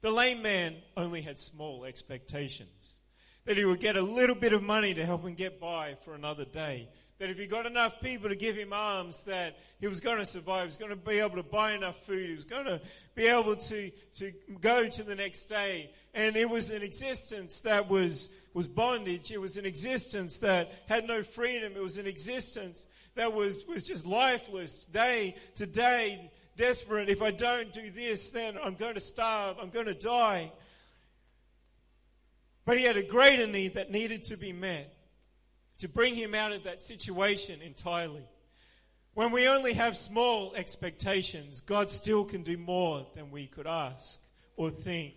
The 0.00 0.10
lame 0.10 0.42
man 0.42 0.78
only 0.96 1.22
had 1.22 1.38
small 1.38 1.84
expectations 1.84 2.98
that 3.44 3.56
he 3.56 3.64
would 3.64 3.78
get 3.78 3.96
a 3.96 4.02
little 4.02 4.34
bit 4.34 4.52
of 4.52 4.64
money 4.64 4.94
to 4.94 5.06
help 5.06 5.22
him 5.22 5.34
get 5.34 5.60
by 5.60 5.96
for 6.02 6.16
another 6.16 6.44
day. 6.44 6.88
That 7.20 7.28
if 7.28 7.38
he 7.38 7.46
got 7.46 7.66
enough 7.66 8.00
people 8.00 8.30
to 8.30 8.34
give 8.34 8.56
him 8.56 8.72
alms, 8.72 9.24
that 9.24 9.58
he 9.78 9.86
was 9.86 10.00
going 10.00 10.16
to 10.16 10.24
survive. 10.24 10.62
He 10.62 10.66
was 10.68 10.76
going 10.78 10.90
to 10.90 10.96
be 10.96 11.20
able 11.20 11.36
to 11.36 11.42
buy 11.42 11.72
enough 11.72 12.02
food. 12.06 12.26
He 12.26 12.34
was 12.34 12.46
going 12.46 12.64
to 12.64 12.80
be 13.14 13.26
able 13.26 13.56
to, 13.56 13.90
to 14.16 14.32
go 14.58 14.88
to 14.88 15.02
the 15.02 15.14
next 15.14 15.44
day. 15.44 15.92
And 16.14 16.34
it 16.34 16.48
was 16.48 16.70
an 16.70 16.82
existence 16.82 17.60
that 17.60 17.90
was, 17.90 18.30
was 18.54 18.66
bondage. 18.66 19.30
It 19.30 19.38
was 19.38 19.58
an 19.58 19.66
existence 19.66 20.38
that 20.38 20.72
had 20.88 21.06
no 21.06 21.22
freedom. 21.22 21.74
It 21.76 21.82
was 21.82 21.98
an 21.98 22.06
existence 22.06 22.86
that 23.16 23.34
was, 23.34 23.66
was 23.66 23.86
just 23.86 24.06
lifeless 24.06 24.86
day 24.86 25.36
to 25.56 25.66
day, 25.66 26.32
desperate. 26.56 27.10
If 27.10 27.20
I 27.20 27.32
don't 27.32 27.70
do 27.70 27.90
this, 27.90 28.30
then 28.30 28.56
I'm 28.64 28.76
going 28.76 28.94
to 28.94 29.00
starve. 29.00 29.58
I'm 29.60 29.68
going 29.68 29.86
to 29.86 29.94
die. 29.94 30.52
But 32.64 32.78
he 32.78 32.84
had 32.84 32.96
a 32.96 33.02
greater 33.02 33.46
need 33.46 33.74
that 33.74 33.90
needed 33.90 34.22
to 34.24 34.38
be 34.38 34.54
met 34.54 34.94
to 35.80 35.88
bring 35.88 36.14
him 36.14 36.34
out 36.34 36.52
of 36.52 36.64
that 36.64 36.80
situation 36.80 37.62
entirely. 37.62 38.24
When 39.14 39.32
we 39.32 39.48
only 39.48 39.72
have 39.72 39.96
small 39.96 40.54
expectations, 40.54 41.62
God 41.62 41.90
still 41.90 42.24
can 42.24 42.42
do 42.42 42.56
more 42.56 43.06
than 43.14 43.30
we 43.30 43.46
could 43.46 43.66
ask 43.66 44.20
or 44.56 44.70
think. 44.70 45.14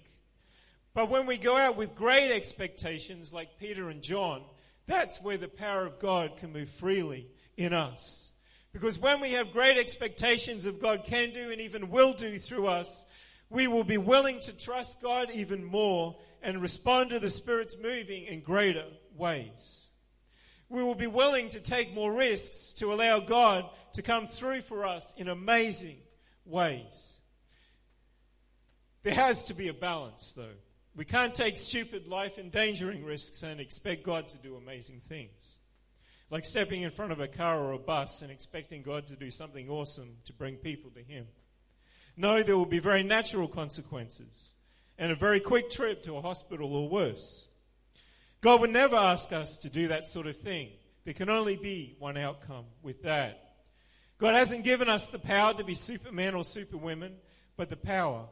But 0.93 1.09
when 1.09 1.25
we 1.25 1.37
go 1.37 1.57
out 1.57 1.75
with 1.75 1.95
great 1.95 2.31
expectations, 2.31 3.33
like 3.33 3.59
Peter 3.59 3.89
and 3.89 4.01
John, 4.01 4.43
that's 4.87 5.21
where 5.21 5.37
the 5.37 5.47
power 5.47 5.85
of 5.85 5.99
God 5.99 6.37
can 6.37 6.53
move 6.53 6.69
freely 6.69 7.27
in 7.57 7.73
us. 7.73 8.31
Because 8.71 8.97
when 8.97 9.19
we 9.19 9.33
have 9.33 9.51
great 9.51 9.77
expectations 9.77 10.65
of 10.65 10.79
God 10.79 11.03
can 11.03 11.31
do 11.31 11.51
and 11.51 11.59
even 11.61 11.89
will 11.89 12.13
do 12.13 12.39
through 12.39 12.67
us, 12.67 13.05
we 13.49 13.67
will 13.67 13.83
be 13.83 13.97
willing 13.97 14.39
to 14.41 14.53
trust 14.53 15.01
God 15.01 15.29
even 15.31 15.63
more 15.63 16.17
and 16.41 16.61
respond 16.61 17.09
to 17.09 17.19
the 17.19 17.29
Spirit's 17.29 17.77
moving 17.77 18.23
in 18.23 18.39
greater 18.39 18.85
ways 19.15 19.89
we 20.69 20.83
will 20.83 20.95
be 20.95 21.07
willing 21.07 21.49
to 21.49 21.59
take 21.59 21.93
more 21.93 22.11
risks 22.11 22.73
to 22.73 22.93
allow 22.93 23.19
God 23.19 23.69
to 23.93 24.01
come 24.01 24.27
through 24.27 24.61
for 24.61 24.85
us 24.85 25.13
in 25.17 25.27
amazing 25.27 25.97
ways. 26.45 27.19
There 29.03 29.13
has 29.13 29.45
to 29.45 29.53
be 29.53 29.67
a 29.67 29.73
balance, 29.73 30.33
though. 30.33 30.55
We 30.95 31.05
can't 31.05 31.33
take 31.33 31.57
stupid 31.57 32.07
life 32.07 32.37
endangering 32.37 33.03
risks 33.03 33.43
and 33.43 33.59
expect 33.59 34.03
God 34.03 34.29
to 34.29 34.37
do 34.37 34.55
amazing 34.55 35.01
things. 35.01 35.57
Like 36.29 36.45
stepping 36.45 36.81
in 36.81 36.91
front 36.91 37.11
of 37.11 37.19
a 37.19 37.27
car 37.27 37.59
or 37.63 37.73
a 37.73 37.79
bus 37.79 38.21
and 38.21 38.31
expecting 38.31 38.81
God 38.81 39.07
to 39.07 39.15
do 39.15 39.29
something 39.29 39.69
awesome 39.69 40.17
to 40.25 40.33
bring 40.33 40.55
people 40.55 40.91
to 40.91 41.03
Him. 41.03 41.27
No, 42.15 42.43
there 42.43 42.57
will 42.57 42.65
be 42.65 42.79
very 42.79 43.03
natural 43.03 43.47
consequences 43.47 44.51
and 44.97 45.11
a 45.11 45.15
very 45.15 45.39
quick 45.39 45.69
trip 45.69 46.03
to 46.03 46.15
a 46.17 46.21
hospital 46.21 46.75
or 46.75 46.87
worse. 46.87 47.47
God 48.43 48.59
would 48.59 48.71
never 48.71 48.97
ask 48.97 49.31
us 49.31 49.57
to 49.59 49.69
do 49.69 49.87
that 49.87 50.05
sort 50.05 50.27
of 50.27 50.35
thing. 50.35 50.67
There 51.05 51.13
can 51.13 51.29
only 51.29 51.55
be 51.55 51.95
one 51.97 52.17
outcome 52.17 52.65
with 52.81 53.03
that. 53.03 53.55
God 54.17 54.33
hasn't 54.33 54.65
given 54.65 54.89
us 54.89 55.09
the 55.09 55.17
power 55.17 55.53
to 55.53 55.63
be 55.63 55.75
supermen 55.75 56.35
or 56.35 56.43
superwomen, 56.43 57.15
but 57.55 57.69
the 57.69 57.77
power 57.77 58.25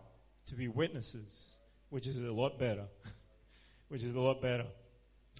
to 0.48 0.56
be 0.56 0.68
witnesses, 0.68 1.56
which 1.90 2.08
is 2.08 2.20
a 2.20 2.30
lot 2.30 2.60
better. 2.60 2.88
which 3.88 4.04
is 4.04 4.14
a 4.14 4.20
lot 4.20 4.42
better. 4.42 4.66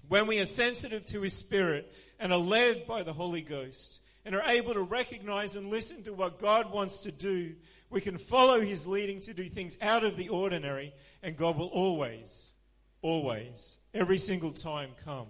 When 0.08 0.26
we 0.26 0.40
are 0.40 0.46
sensitive 0.46 1.04
to 1.06 1.20
His 1.20 1.34
Spirit 1.34 1.92
and 2.18 2.32
are 2.32 2.38
led 2.38 2.86
by 2.86 3.02
the 3.02 3.12
Holy 3.12 3.42
Ghost 3.42 4.00
and 4.24 4.34
are 4.34 4.48
able 4.50 4.72
to 4.72 4.82
recognize 4.82 5.54
and 5.54 5.68
listen 5.68 6.02
to 6.04 6.14
what 6.14 6.38
God 6.38 6.72
wants 6.72 7.00
to 7.00 7.12
do, 7.12 7.56
we 7.90 8.00
can 8.00 8.16
follow 8.16 8.62
His 8.62 8.86
leading 8.86 9.20
to 9.20 9.34
do 9.34 9.50
things 9.50 9.76
out 9.82 10.02
of 10.02 10.16
the 10.16 10.30
ordinary, 10.30 10.94
and 11.22 11.36
God 11.36 11.58
will 11.58 11.66
always, 11.66 12.54
always 13.02 13.78
every 13.92 14.18
single 14.18 14.52
time 14.52 14.90
come 15.04 15.26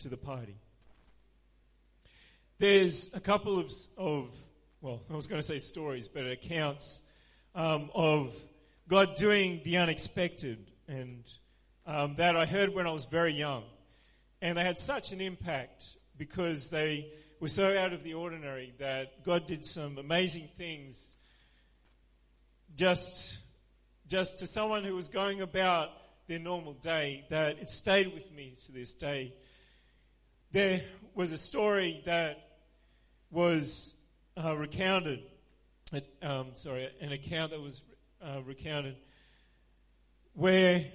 to 0.00 0.08
the 0.08 0.16
party. 0.16 0.56
There's 2.58 3.10
a 3.14 3.20
couple 3.20 3.58
of, 3.58 3.72
of 3.96 4.28
well, 4.80 5.00
I 5.10 5.14
was 5.14 5.26
going 5.26 5.40
to 5.40 5.46
say 5.46 5.58
stories, 5.58 6.08
but 6.08 6.26
accounts 6.26 7.02
um, 7.54 7.90
of 7.94 8.34
God 8.88 9.14
doing 9.14 9.60
the 9.64 9.76
unexpected, 9.76 10.70
and 10.88 11.24
um, 11.86 12.16
that 12.16 12.36
I 12.36 12.44
heard 12.44 12.74
when 12.74 12.86
I 12.86 12.90
was 12.90 13.04
very 13.04 13.32
young. 13.32 13.62
And 14.42 14.58
they 14.58 14.64
had 14.64 14.78
such 14.78 15.12
an 15.12 15.20
impact 15.20 15.96
because 16.16 16.70
they 16.70 17.12
were 17.40 17.48
so 17.48 17.76
out 17.76 17.92
of 17.92 18.02
the 18.02 18.14
ordinary 18.14 18.74
that 18.78 19.24
God 19.24 19.46
did 19.46 19.64
some 19.64 19.96
amazing 19.98 20.48
things 20.56 21.14
just, 22.74 23.38
just 24.08 24.38
to 24.40 24.46
someone 24.46 24.84
who 24.84 24.94
was 24.94 25.08
going 25.08 25.40
about 25.40 25.90
their 26.30 26.38
normal 26.38 26.74
day 26.74 27.24
that 27.28 27.58
it 27.58 27.68
stayed 27.68 28.14
with 28.14 28.30
me 28.32 28.54
to 28.64 28.70
this 28.70 28.92
day. 28.92 29.34
There 30.52 30.80
was 31.12 31.32
a 31.32 31.38
story 31.38 32.02
that 32.06 32.60
was 33.32 33.96
uh, 34.36 34.56
recounted, 34.56 35.24
um, 36.22 36.50
sorry, 36.54 36.88
an 37.00 37.10
account 37.10 37.50
that 37.50 37.60
was 37.60 37.82
uh, 38.22 38.42
recounted 38.46 38.94
where 40.34 40.86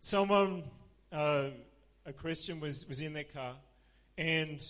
someone, 0.00 0.62
uh, 1.10 1.48
a 2.06 2.12
Christian, 2.12 2.60
was, 2.60 2.86
was 2.86 3.00
in 3.00 3.14
their 3.14 3.24
car 3.24 3.56
and 4.16 4.62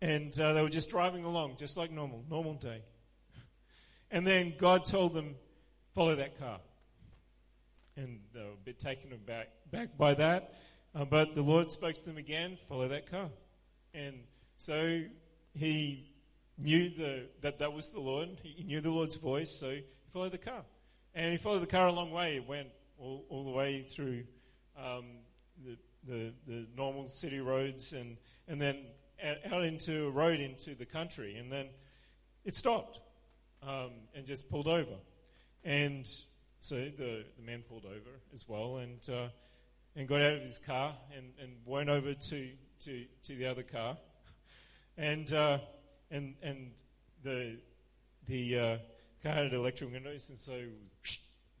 and 0.00 0.40
uh, 0.40 0.54
they 0.54 0.62
were 0.62 0.70
just 0.70 0.88
driving 0.88 1.24
along, 1.24 1.58
just 1.58 1.76
like 1.76 1.90
normal, 1.90 2.24
normal 2.30 2.54
day. 2.54 2.80
And 4.10 4.26
then 4.26 4.54
God 4.58 4.86
told 4.86 5.12
them, 5.12 5.36
follow 5.94 6.16
that 6.16 6.38
car 6.40 6.60
and 7.96 8.20
they 8.32 8.40
were 8.40 8.52
a 8.52 8.64
bit 8.64 8.78
taken 8.78 9.12
aback 9.12 9.48
back 9.70 9.96
by 9.96 10.14
that. 10.14 10.54
Uh, 10.94 11.04
but 11.04 11.34
the 11.34 11.42
Lord 11.42 11.70
spoke 11.70 11.96
to 11.96 12.04
them 12.04 12.18
again, 12.18 12.58
follow 12.68 12.88
that 12.88 13.10
car. 13.10 13.30
And 13.94 14.20
so 14.56 15.02
he 15.54 16.12
knew 16.58 16.90
the, 16.90 17.28
that 17.40 17.58
that 17.58 17.72
was 17.72 17.90
the 17.90 18.00
Lord. 18.00 18.28
He 18.42 18.62
knew 18.64 18.80
the 18.80 18.90
Lord's 18.90 19.16
voice, 19.16 19.50
so 19.50 19.70
he 19.70 19.84
followed 20.12 20.32
the 20.32 20.38
car. 20.38 20.64
And 21.14 21.32
he 21.32 21.38
followed 21.38 21.60
the 21.60 21.66
car 21.66 21.88
a 21.88 21.92
long 21.92 22.10
way. 22.10 22.36
It 22.36 22.46
went 22.46 22.68
all, 22.98 23.24
all 23.28 23.44
the 23.44 23.50
way 23.50 23.82
through 23.82 24.24
um, 24.76 25.04
the, 25.64 25.76
the, 26.06 26.32
the 26.46 26.66
normal 26.76 27.08
city 27.08 27.40
roads 27.40 27.92
and, 27.92 28.16
and 28.48 28.60
then 28.60 28.78
out 29.50 29.64
into 29.64 30.06
a 30.06 30.10
road 30.10 30.40
into 30.40 30.74
the 30.74 30.86
country. 30.86 31.36
And 31.36 31.50
then 31.50 31.66
it 32.44 32.54
stopped 32.54 33.00
um, 33.62 33.90
and 34.14 34.26
just 34.26 34.50
pulled 34.50 34.68
over. 34.68 34.96
And 35.64 36.08
so 36.62 36.76
the, 36.76 37.24
the 37.36 37.42
man 37.44 37.62
pulled 37.68 37.84
over 37.84 38.10
as 38.32 38.48
well 38.48 38.76
and, 38.76 39.00
uh, 39.10 39.28
and 39.96 40.06
got 40.06 40.22
out 40.22 40.34
of 40.34 40.42
his 40.42 40.60
car 40.60 40.94
and, 41.16 41.32
and 41.40 41.52
went 41.66 41.90
over 41.90 42.14
to, 42.14 42.50
to, 42.84 43.04
to 43.24 43.34
the 43.34 43.46
other 43.46 43.64
car. 43.64 43.96
And, 44.96 45.32
uh, 45.32 45.58
and, 46.12 46.36
and 46.40 46.70
the, 47.24 47.58
the 48.28 48.58
uh, 48.58 48.76
car 49.24 49.32
had 49.32 49.52
electric 49.52 49.92
windows, 49.92 50.28
and 50.28 50.38
so 50.38 50.60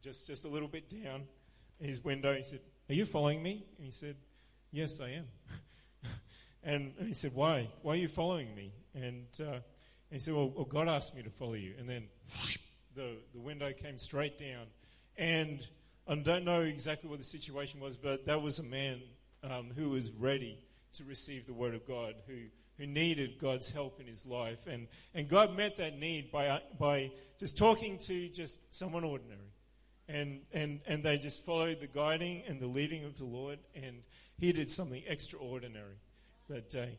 just, 0.02 0.28
just 0.28 0.44
a 0.44 0.48
little 0.48 0.68
bit 0.68 0.88
down 1.02 1.24
his 1.80 2.02
window, 2.04 2.32
he 2.32 2.44
said, 2.44 2.60
Are 2.88 2.94
you 2.94 3.04
following 3.04 3.42
me? 3.42 3.66
And 3.76 3.84
he 3.84 3.90
said, 3.92 4.14
Yes, 4.70 5.00
I 5.00 5.10
am. 5.10 5.26
and, 6.62 6.92
and 6.96 7.08
he 7.08 7.14
said, 7.14 7.34
Why? 7.34 7.68
Why 7.82 7.94
are 7.94 7.96
you 7.96 8.08
following 8.08 8.54
me? 8.54 8.72
And, 8.94 9.26
uh, 9.40 9.44
and 9.54 9.62
he 10.10 10.18
said, 10.18 10.34
well, 10.34 10.52
well, 10.54 10.66
God 10.66 10.88
asked 10.88 11.16
me 11.16 11.22
to 11.22 11.30
follow 11.30 11.54
you. 11.54 11.72
And 11.78 11.88
then 11.88 12.04
the, 12.94 13.16
the 13.32 13.40
window 13.40 13.72
came 13.72 13.96
straight 13.96 14.38
down 14.38 14.66
and 15.16 15.66
I 16.06 16.14
don't 16.16 16.44
know 16.44 16.60
exactly 16.60 17.08
what 17.08 17.18
the 17.18 17.24
situation 17.24 17.80
was, 17.80 17.96
but 17.96 18.26
that 18.26 18.42
was 18.42 18.58
a 18.58 18.64
man 18.64 19.00
um, 19.42 19.70
who 19.74 19.90
was 19.90 20.10
ready 20.10 20.58
to 20.94 21.04
receive 21.04 21.46
the 21.46 21.52
word 21.52 21.74
of 21.74 21.86
God, 21.86 22.14
who, 22.26 22.34
who 22.78 22.86
needed 22.86 23.38
God's 23.38 23.70
help 23.70 24.00
in 24.00 24.06
his 24.06 24.26
life. 24.26 24.66
And, 24.66 24.88
and 25.14 25.28
God 25.28 25.56
met 25.56 25.76
that 25.76 25.98
need 25.98 26.30
by, 26.30 26.60
by 26.78 27.12
just 27.38 27.56
talking 27.56 27.98
to 27.98 28.28
just 28.28 28.58
someone 28.74 29.04
ordinary. 29.04 29.40
And, 30.08 30.40
and, 30.52 30.80
and 30.86 31.02
they 31.02 31.18
just 31.18 31.44
followed 31.44 31.80
the 31.80 31.86
guiding 31.86 32.42
and 32.48 32.60
the 32.60 32.66
leading 32.66 33.04
of 33.04 33.16
the 33.16 33.24
Lord, 33.24 33.58
and 33.74 34.02
he 34.38 34.52
did 34.52 34.68
something 34.68 35.02
extraordinary 35.06 35.96
that 36.48 36.68
day. 36.68 36.98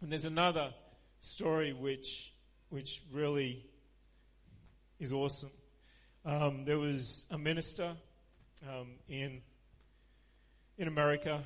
And 0.00 0.10
there's 0.10 0.24
another 0.24 0.72
story 1.20 1.72
which, 1.72 2.32
which 2.70 3.02
really 3.12 3.66
is 4.98 5.12
awesome. 5.12 5.50
Um, 6.22 6.66
there 6.66 6.78
was 6.78 7.24
a 7.30 7.38
minister 7.38 7.96
um, 8.68 8.88
in 9.08 9.40
in 10.76 10.86
America 10.86 11.42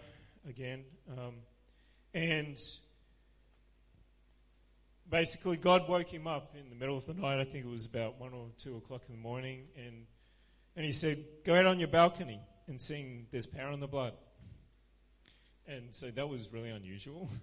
again, 0.48 0.82
um, 1.16 1.34
and 2.12 2.58
basically 5.08 5.58
God 5.58 5.88
woke 5.88 6.08
him 6.08 6.26
up 6.26 6.56
in 6.58 6.70
the 6.70 6.74
middle 6.74 6.96
of 6.96 7.06
the 7.06 7.14
night. 7.14 7.38
I 7.38 7.44
think 7.44 7.66
it 7.66 7.70
was 7.70 7.86
about 7.86 8.18
one 8.18 8.32
or 8.32 8.48
two 8.58 8.76
o'clock 8.76 9.02
in 9.08 9.14
the 9.14 9.20
morning, 9.20 9.62
and 9.76 10.06
and 10.74 10.84
he 10.84 10.90
said, 10.90 11.24
"Go 11.44 11.54
out 11.54 11.66
on 11.66 11.78
your 11.78 11.88
balcony 11.88 12.40
and 12.66 12.80
sing 12.80 13.28
There's 13.30 13.46
Power 13.46 13.70
in 13.70 13.78
the 13.78 13.86
Blood." 13.86 14.14
And 15.68 15.94
so 15.94 16.10
that 16.10 16.28
was 16.28 16.52
really 16.52 16.70
unusual. 16.70 17.30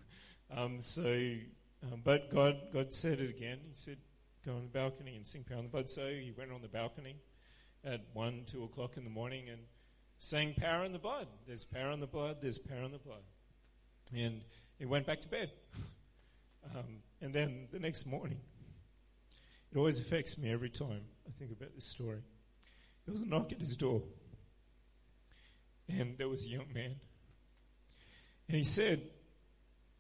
Um, 0.54 0.82
so, 0.82 1.04
um, 1.04 2.02
but 2.04 2.30
God 2.30 2.58
God 2.74 2.94
said 2.94 3.22
it 3.22 3.30
again. 3.30 3.60
He 3.70 3.74
said, 3.74 3.96
go 4.46 4.56
on 4.56 4.64
the 4.64 4.70
balcony 4.70 5.16
and 5.16 5.28
sing 5.28 5.44
Power 5.44 5.60
in 5.60 5.66
the 5.66 5.70
Blood. 5.70 5.90
So 5.90 6.08
he 6.08 6.34
went 6.36 6.52
on 6.52 6.62
the 6.62 6.68
balcony 6.68 7.16
at 7.84 8.02
1, 8.14 8.44
2 8.48 8.64
o'clock 8.64 8.98
in 8.98 9.04
the 9.04 9.10
morning 9.10 9.50
and 9.50 9.62
sang 10.20 10.54
Power 10.54 10.86
in 10.86 10.94
the 10.94 11.00
Blood. 11.00 11.28
There's 11.48 11.66
power 11.66 11.92
in 11.92 12.00
the 12.00 12.08
blood, 12.08 12.38
there's 12.42 12.60
power 12.60 12.84
in 12.84 12.92
the 12.92 13.00
blood. 13.00 13.24
And 14.16 14.42
he 14.78 14.86
went 14.86 15.06
back 15.06 15.22
to 15.22 15.28
bed. 15.28 15.52
Um, 16.76 17.02
and 17.20 17.34
then 17.34 17.68
the 17.72 17.80
next 17.80 18.06
morning, 18.06 18.40
it 19.72 19.78
always 19.80 20.00
affects 20.00 20.38
me 20.38 20.52
every 20.52 20.70
time 20.70 21.02
I 21.28 21.32
think 21.40 21.52
about 21.52 21.74
this 21.74 21.86
story. 21.86 22.22
There 23.06 23.14
was 23.14 23.24
a 23.24 23.26
knock 23.26 23.52
at 23.52 23.60
his 23.60 23.76
door, 23.76 24.04
and 25.90 26.20
there 26.20 26.30
was 26.30 26.46
a 26.46 26.50
young 26.50 26.72
man. 26.72 26.98
And 28.48 28.58
he 28.58 28.64
said, 28.64 29.00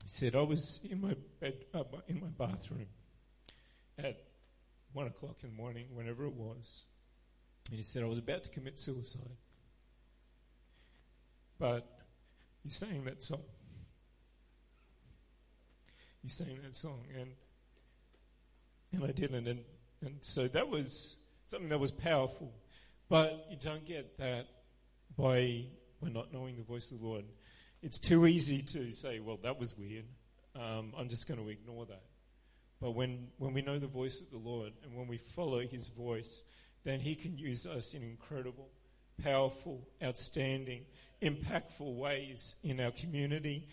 he 0.04 0.08
said, 0.08 0.36
I 0.36 0.42
was 0.42 0.80
in 0.84 1.02
my 1.02 1.16
bed, 1.40 1.66
uh, 1.74 1.84
in 2.08 2.20
my 2.20 2.28
bathroom 2.28 2.86
at 3.98 4.22
one 4.94 5.08
o'clock 5.08 5.38
in 5.44 5.50
the 5.50 5.56
morning, 5.56 5.86
whenever 5.94 6.26
it 6.26 6.34
was. 6.34 6.86
And 7.70 7.78
he 7.78 7.84
said, 7.84 8.04
I 8.04 8.08
was 8.08 8.18
about 8.18 8.44
to 8.44 8.50
commit 8.50 8.80
suicide. 8.80 9.38
But 11.60 11.88
you 12.64 12.72
sang 12.72 13.04
that 13.06 13.22
song. 13.22 13.44
You 16.24 16.30
sang 16.30 16.60
that 16.64 16.76
song, 16.76 17.04
and 17.20 17.32
and 18.92 19.04
I 19.04 19.12
didn't, 19.12 19.48
and 19.48 19.64
and 20.02 20.18
so 20.22 20.48
that 20.50 20.70
was 20.70 21.18
something 21.48 21.70
that 21.70 21.80
was 21.80 21.92
powerful. 21.92 22.52
But 23.10 23.48
you 23.50 23.58
don't 23.58 23.86
get 23.86 24.18
that 24.18 24.48
by 25.18 25.66
by 26.02 26.10
not 26.10 26.32
knowing 26.34 26.58
the 26.58 26.64
voice 26.64 26.92
of 26.92 27.00
the 27.00 27.06
Lord. 27.06 27.26
It's 27.82 28.00
too 28.00 28.28
easy 28.28 28.62
to 28.64 28.92
say, 28.92 29.20
"Well, 29.20 29.38
that 29.44 29.60
was 29.60 29.76
weird. 29.78 30.06
Um, 30.56 30.94
I'm 30.98 31.10
just 31.10 31.28
going 31.28 31.40
to 31.40 31.50
ignore 31.50 31.86
that." 31.88 32.04
But 32.82 32.92
when 32.92 33.28
when 33.38 33.54
we 33.54 33.62
know 33.62 33.78
the 33.78 33.88
voice 33.88 34.20
of 34.20 34.32
the 34.32 34.38
Lord 34.38 34.74
and 34.84 34.96
when 34.96 35.08
we 35.08 35.18
follow 35.18 35.60
His 35.60 35.88
voice, 35.88 36.44
then 36.84 37.00
He 37.00 37.14
can 37.14 37.38
use 37.38 37.68
us 37.68 37.94
in 37.94 38.02
incredible, 38.02 38.70
powerful, 39.24 39.88
outstanding, 40.04 40.86
impactful 41.22 41.96
ways 41.96 42.56
in 42.64 42.80
our 42.80 42.92
community, 42.92 43.68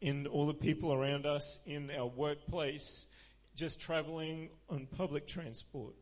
in 0.00 0.26
all 0.26 0.46
the 0.46 0.54
people 0.54 0.94
around 0.94 1.26
us, 1.26 1.58
in 1.66 1.90
our 1.90 2.06
workplace, 2.06 3.06
just 3.54 3.80
traveling 3.80 4.48
on 4.70 4.86
public 4.86 5.26
transport. 5.26 5.94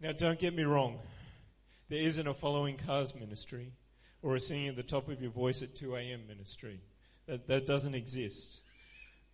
Now, 0.00 0.12
don't 0.12 0.38
get 0.38 0.54
me 0.54 0.64
wrong. 0.64 0.98
There 1.88 2.00
isn't 2.00 2.26
a 2.26 2.34
following 2.34 2.76
cars 2.76 3.14
ministry 3.14 3.72
or 4.22 4.34
a 4.34 4.40
singing 4.40 4.68
at 4.68 4.76
the 4.76 4.82
top 4.82 5.08
of 5.08 5.20
your 5.20 5.30
voice 5.30 5.62
at 5.62 5.76
2 5.76 5.94
a.m. 5.94 6.26
ministry. 6.26 6.80
That, 7.26 7.46
that 7.48 7.66
doesn't 7.66 7.94
exist. 7.94 8.62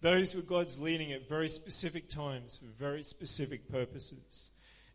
Those 0.06 0.36
were 0.36 0.42
God's 0.42 0.78
leading 0.78 1.10
at 1.10 1.28
very 1.28 1.48
specific 1.48 2.08
times 2.08 2.58
for 2.58 2.66
very 2.66 3.02
specific 3.02 3.68
purposes. 3.68 4.50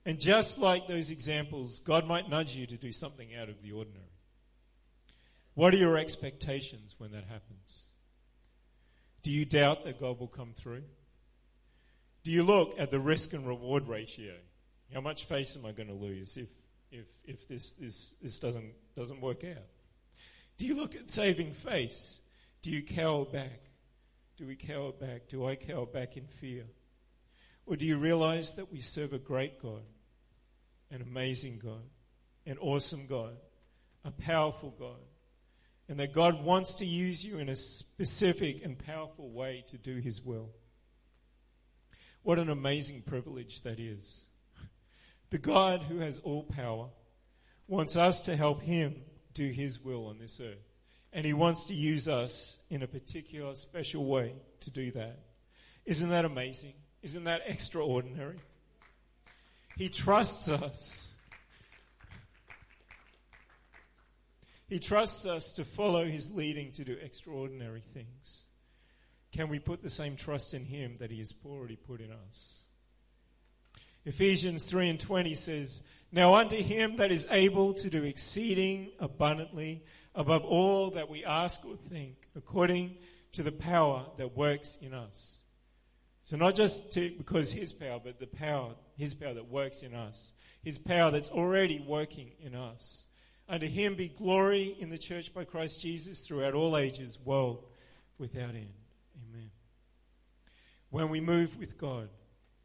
And 0.06 0.18
just 0.18 0.58
like 0.58 0.88
those 0.88 1.12
examples, 1.12 1.80
God 1.80 2.08
might 2.08 2.30
nudge 2.30 2.56
you 2.56 2.66
to 2.68 2.78
do 2.78 2.94
something 2.94 3.36
out 3.36 3.50
of 3.50 3.62
the 3.62 3.74
ordinary. 3.74 4.06
What 5.54 5.74
are 5.74 5.78
your 5.78 5.98
expectations 5.98 6.96
when 6.98 7.12
that 7.12 7.26
happens? 7.26 7.88
Do 9.22 9.32
you 9.32 9.44
doubt 9.44 9.84
that 9.84 10.00
God 10.00 10.18
will 10.18 10.30
come 10.30 10.54
through? 10.56 10.84
Do 12.24 12.32
you 12.32 12.44
look 12.44 12.76
at 12.80 12.90
the 12.90 13.02
risk 13.02 13.34
and 13.34 13.46
reward 13.46 13.90
ratio? 13.90 14.36
How 14.94 15.02
much 15.02 15.26
face 15.26 15.58
am 15.58 15.66
I 15.66 15.74
going 15.74 15.90
to 15.90 15.94
lose 15.94 16.38
if, 16.38 16.48
if, 16.90 17.08
if 17.26 17.50
this, 17.50 17.74
this, 17.74 18.16
this 18.22 18.38
doesn't, 18.38 18.72
doesn't 18.96 19.20
work 19.20 19.44
out? 19.44 19.68
Do 20.58 20.66
you 20.66 20.74
look 20.74 20.96
at 20.96 21.12
saving 21.12 21.52
face? 21.52 22.22
Do 22.62 22.72
you 22.72 22.82
cower 22.82 23.26
back? 23.26 23.71
Do 24.42 24.48
we 24.48 24.56
cower 24.56 24.92
back? 24.92 25.28
Do 25.28 25.46
I 25.46 25.56
cower 25.56 25.86
back 25.86 26.18
in 26.18 26.26
fear? 26.26 26.64
Or 27.68 27.76
do 27.76 27.86
you 27.86 28.00
realize 28.00 28.56
that 28.56 28.72
we 28.72 28.82
serve 28.82 29.14
a 29.14 29.20
great 29.20 29.62
God, 29.62 29.84
an 30.90 31.04
amazing 31.04 31.62
God, 31.64 31.84
an 32.48 32.58
awesome 32.58 33.06
God, 33.06 33.38
a 34.04 34.10
powerful 34.10 34.72
God, 34.72 34.98
and 35.88 36.00
that 36.00 36.12
God 36.12 36.44
wants 36.44 36.74
to 36.76 36.88
use 36.88 37.24
you 37.24 37.38
in 37.38 37.50
a 37.50 37.56
specific 37.56 38.66
and 38.66 38.80
powerful 38.80 39.30
way 39.30 39.64
to 39.68 39.78
do 39.78 39.98
His 39.98 40.26
will? 40.26 40.50
What 42.24 42.40
an 42.40 42.50
amazing 42.50 43.04
privilege 43.04 43.62
that 43.62 43.80
is. 43.80 44.26
The 45.30 45.38
God 45.38 45.84
who 45.84 46.00
has 46.00 46.18
all 46.18 46.46
power 46.46 46.88
wants 47.68 47.96
us 47.96 48.24
to 48.24 48.36
help 48.36 48.64
Him 48.64 49.04
do 49.36 49.52
His 49.52 49.80
will 49.80 50.08
on 50.08 50.18
this 50.18 50.40
earth. 50.40 50.71
And 51.14 51.26
He 51.26 51.34
wants 51.34 51.66
to 51.66 51.74
use 51.74 52.08
us 52.08 52.60
in 52.70 52.84
a 52.84 52.88
particular, 52.88 53.56
special 53.56 54.06
way 54.06 54.34
to 54.62 54.70
do 54.70 54.92
that. 54.92 55.20
Isn't 55.86 56.10
that 56.10 56.26
amazing? 56.26 56.74
Isn't 57.02 57.26
that 57.26 57.42
extraordinary? 57.46 58.40
He 59.76 59.90
trusts 59.90 60.48
us. 60.48 61.08
He 64.68 64.80
trusts 64.80 65.26
us 65.26 65.52
to 65.54 65.66
follow 65.66 66.06
His 66.06 66.32
leading 66.32 66.72
to 66.74 66.86
do 66.86 66.96
extraordinary 67.02 67.82
things. 67.82 68.46
Can 69.32 69.50
we 69.50 69.60
put 69.60 69.82
the 69.82 69.90
same 69.90 70.16
trust 70.16 70.54
in 70.54 70.66
Him 70.66 70.98
that 71.00 71.12
He 71.12 71.20
has 71.20 71.34
already 71.46 71.76
put 71.76 72.00
in 72.00 72.12
us? 72.12 72.64
Ephesians 74.06 74.70
3 74.70 74.90
and 74.90 75.00
20 75.00 75.36
says, 75.36 75.82
Now 76.12 76.36
unto 76.36 76.56
Him 76.56 76.96
that 76.98 77.12
is 77.12 77.28
able 77.30 77.74
to 77.76 77.90
do 77.90 78.04
exceeding 78.04 78.92
abundantly 79.00 79.84
above 80.16 80.44
all 80.44 80.92
that 80.92 81.10
we 81.10 81.24
ask 81.24 81.66
or 81.66 81.76
think, 81.76 82.28
according 82.36 82.98
to 83.34 83.44
the 83.44 83.52
power 83.52 84.06
that 84.18 84.36
works 84.36 84.78
in 84.82 84.94
us. 84.94 85.42
So 86.24 86.38
not 86.38 86.56
just 86.56 86.92
to, 86.94 87.12
because 87.18 87.52
His 87.52 87.74
power, 87.74 88.00
but 88.04 88.20
the 88.20 88.28
power, 88.28 88.76
His 88.98 89.14
power 89.14 89.34
that 89.34 89.50
works 89.50 89.82
in 89.82 89.94
us. 89.94 90.34
His 90.62 90.78
power 90.78 91.12
that's 91.12 91.30
already 91.30 91.80
working 91.80 92.32
in 92.40 92.56
us. 92.56 93.08
Unto 93.50 93.68
Him 93.68 93.96
be 93.96 94.10
glory 94.10 94.76
in 94.80 94.90
the 94.90 94.98
church 94.98 95.34
by 95.34 95.44
Christ 95.44 95.82
Jesus 95.82 96.20
throughout 96.20 96.54
all 96.54 96.78
ages, 96.78 97.20
world 97.24 97.66
without 98.18 98.52
end. 98.52 98.74
Amen. 99.30 99.52
When 100.90 101.10
we 101.10 101.20
move 101.20 101.58
with 101.58 101.78
God, 101.78 102.10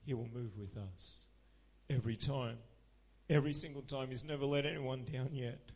He 0.04 0.14
will 0.14 0.28
move 0.32 0.56
with 0.58 0.76
us. 0.76 1.22
Every 1.88 2.16
time. 2.16 2.58
Every 3.30 3.52
single 3.52 3.82
time. 3.82 4.10
He's 4.10 4.24
never 4.24 4.44
let 4.44 4.66
anyone 4.66 5.04
down 5.10 5.30
yet. 5.32 5.72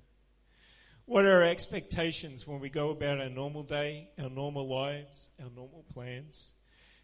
What 1.11 1.25
are 1.25 1.43
our 1.43 1.43
expectations 1.43 2.47
when 2.47 2.61
we 2.61 2.71
go 2.71 2.91
about 2.91 3.19
our 3.19 3.29
normal 3.29 3.65
day, 3.65 4.11
our 4.17 4.31
normal 4.31 4.69
lives, 4.69 5.29
our 5.43 5.51
normal 5.51 5.85
plans? 5.93 6.53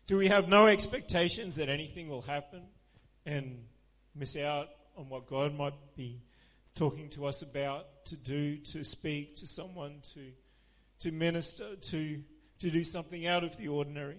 Do 0.07 0.17
we 0.17 0.29
have 0.29 0.47
no 0.47 0.69
expectations 0.69 1.57
that 1.57 1.69
anything 1.69 2.09
will 2.09 2.23
happen 2.23 2.63
and 3.27 3.65
miss 4.15 4.37
out 4.37 4.69
on 4.97 5.09
what 5.09 5.27
God 5.27 5.57
might 5.57 5.75
be 5.97 6.23
talking 6.77 7.09
to 7.11 7.27
us 7.27 7.43
about, 7.43 8.05
to 8.05 8.17
do, 8.17 8.59
to 8.59 8.85
speak 8.85 9.35
to 9.39 9.47
someone, 9.49 10.03
to, 10.15 10.31
to 11.01 11.11
minister, 11.11 11.75
to, 11.75 12.23
to 12.61 12.71
do 12.71 12.85
something 12.85 13.27
out 13.27 13.43
of 13.43 13.57
the 13.57 13.67
ordinary? 13.67 14.19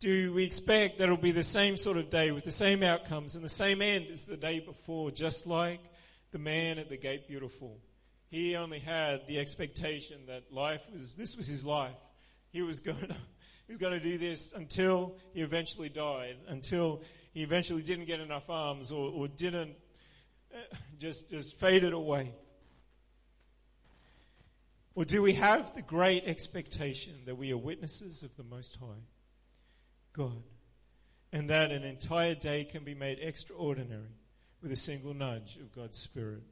Do 0.00 0.32
we 0.32 0.44
expect 0.44 0.96
that 0.96 1.04
it'll 1.04 1.18
be 1.18 1.32
the 1.32 1.42
same 1.42 1.76
sort 1.76 1.98
of 1.98 2.08
day 2.08 2.30
with 2.30 2.44
the 2.44 2.50
same 2.50 2.82
outcomes 2.82 3.36
and 3.36 3.44
the 3.44 3.50
same 3.50 3.82
end 3.82 4.06
as 4.10 4.24
the 4.24 4.38
day 4.38 4.60
before, 4.60 5.10
just 5.10 5.46
like 5.46 5.80
the 6.32 6.38
man 6.38 6.78
at 6.78 6.88
the 6.88 6.96
gate 6.96 7.26
beautiful. 7.26 7.78
He 8.30 8.56
only 8.56 8.78
had 8.78 9.26
the 9.26 9.38
expectation 9.38 10.26
that 10.26 10.52
life 10.52 10.82
was, 10.92 11.14
this 11.14 11.36
was 11.36 11.46
his 11.46 11.64
life. 11.64 11.96
He 12.50 12.62
was 12.62 12.80
going 12.80 12.98
to, 13.08 13.14
he 13.66 13.72
was 13.72 13.78
going 13.78 13.94
to 13.94 14.00
do 14.00 14.18
this 14.18 14.52
until 14.52 15.16
he 15.32 15.40
eventually 15.40 15.88
died, 15.88 16.36
until 16.48 17.02
he 17.32 17.42
eventually 17.42 17.82
didn't 17.82 18.06
get 18.06 18.20
enough 18.20 18.48
alms 18.48 18.92
or, 18.92 19.10
or 19.10 19.28
didn't, 19.28 19.74
just, 20.98 21.30
just 21.30 21.58
faded 21.58 21.92
away. 21.92 22.32
Or 24.94 25.04
do 25.04 25.22
we 25.22 25.34
have 25.34 25.74
the 25.74 25.82
great 25.82 26.24
expectation 26.24 27.14
that 27.26 27.36
we 27.36 27.52
are 27.52 27.56
witnesses 27.56 28.24
of 28.24 28.36
the 28.36 28.42
Most 28.42 28.76
High 28.80 29.04
God 30.12 30.42
and 31.32 31.48
that 31.50 31.70
an 31.70 31.84
entire 31.84 32.34
day 32.34 32.64
can 32.64 32.84
be 32.84 32.94
made 32.94 33.18
extraordinary 33.20 34.17
with 34.62 34.72
a 34.72 34.76
single 34.76 35.14
nudge 35.14 35.56
of 35.56 35.74
God's 35.74 35.98
Spirit. 35.98 36.42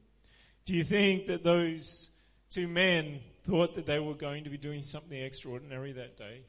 Do 0.65 0.73
you 0.73 0.83
think 0.83 1.27
that 1.27 1.43
those 1.43 2.09
two 2.49 2.67
men 2.67 3.19
thought 3.43 3.75
that 3.75 3.85
they 3.85 3.99
were 3.99 4.13
going 4.13 4.43
to 4.43 4.49
be 4.49 4.57
doing 4.57 4.81
something 4.81 5.17
extraordinary 5.17 5.91
that 5.93 6.17
day? 6.17 6.41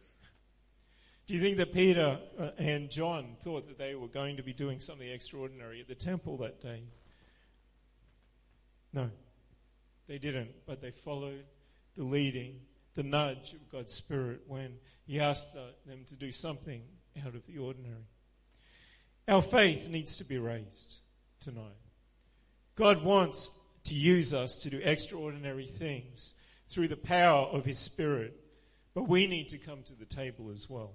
Do 1.27 1.35
you 1.35 1.41
think 1.41 1.59
that 1.59 1.73
Peter 1.73 2.19
uh, 2.39 2.51
and 2.57 2.91
John 2.91 3.37
thought 3.43 3.69
that 3.69 3.79
they 3.79 3.95
were 3.95 4.09
going 4.09 4.37
to 4.39 4.43
be 4.43 4.53
doing 4.53 4.81
something 4.81 5.09
extraordinary 5.09 5.81
at 5.81 5.89
the 5.89 5.95
temple 5.95 6.39
that 6.39 6.61
day? 6.61 6.83
No, 8.93 9.11
they 10.07 10.19
didn't, 10.19 10.51
but 10.67 10.81
they 10.81 10.91
followed 10.91 11.45
the 11.97 12.05
leading, 12.05 12.61
the 12.95 13.03
nudge 13.03 13.53
of 13.53 13.71
God's 13.71 13.93
Spirit 13.93 14.41
when 14.47 14.79
He 15.07 15.21
asked 15.21 15.55
uh, 15.55 15.73
them 15.87 16.05
to 16.09 16.15
do 16.15 16.33
something 16.33 16.83
out 17.25 17.35
of 17.35 17.47
the 17.47 17.59
ordinary. 17.59 18.07
Our 19.27 19.43
faith 19.43 19.89
needs 19.89 20.17
to 20.17 20.25
be 20.25 20.39
raised 20.39 21.01
tonight. 21.49 21.77
God 22.77 23.03
wants 23.03 23.51
to 23.85 23.95
use 23.95 24.35
us 24.35 24.59
to 24.59 24.71
do 24.71 24.81
extraordinary 24.83 25.65
things 25.65 26.35
through 26.69 26.89
the 26.89 26.97
power 26.97 27.47
of 27.47 27.65
His 27.65 27.79
Spirit, 27.79 28.39
but 28.95 29.09
we 29.09 29.27
need 29.27 29.49
to 29.49 29.59
come 29.59 29.83
to 29.85 29.95
the 29.95 30.05
table 30.05 30.51
as 30.51 30.69
well. 30.69 30.93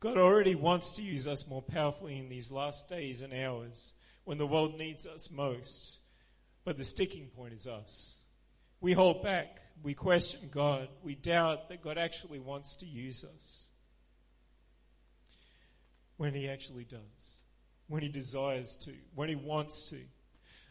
God 0.00 0.16
already 0.16 0.54
wants 0.54 0.92
to 0.92 1.02
use 1.02 1.28
us 1.28 1.46
more 1.46 1.60
powerfully 1.60 2.18
in 2.18 2.30
these 2.30 2.50
last 2.50 2.88
days 2.88 3.20
and 3.20 3.34
hours 3.34 3.92
when 4.24 4.38
the 4.38 4.46
world 4.46 4.78
needs 4.78 5.04
us 5.04 5.30
most. 5.30 5.98
But 6.64 6.78
the 6.78 6.84
sticking 6.84 7.26
point 7.26 7.52
is 7.52 7.66
us. 7.66 8.16
We 8.80 8.92
hold 8.94 9.22
back. 9.22 9.60
We 9.82 9.94
question 9.94 10.48
God. 10.50 10.88
We 11.02 11.14
doubt 11.14 11.68
that 11.68 11.82
God 11.82 11.98
actually 11.98 12.38
wants 12.38 12.76
to 12.76 12.86
use 12.86 13.24
us. 13.24 13.66
When 16.16 16.34
He 16.34 16.48
actually 16.48 16.84
does. 16.84 17.44
When 17.86 18.02
He 18.02 18.08
desires 18.08 18.76
to. 18.82 18.92
When 19.14 19.28
He 19.28 19.36
wants 19.36 19.88
to. 19.90 20.00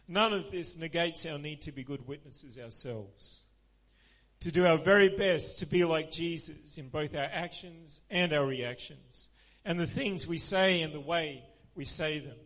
None 0.06 0.32
of 0.32 0.50
this 0.50 0.76
negates 0.76 1.26
our 1.26 1.38
need 1.38 1.62
to 1.62 1.72
be 1.72 1.84
good 1.84 2.06
witnesses 2.06 2.58
ourselves. 2.58 3.40
To 4.40 4.52
do 4.52 4.66
our 4.66 4.78
very 4.78 5.08
best 5.08 5.58
to 5.58 5.66
be 5.66 5.84
like 5.84 6.10
Jesus 6.10 6.78
in 6.78 6.88
both 6.88 7.14
our 7.14 7.28
actions 7.30 8.00
and 8.08 8.32
our 8.32 8.46
reactions. 8.46 9.28
And 9.64 9.78
the 9.78 9.86
things 9.86 10.26
we 10.26 10.38
say 10.38 10.80
and 10.82 10.94
the 10.94 11.00
way 11.00 11.44
we 11.74 11.84
say 11.84 12.20
them. 12.20 12.36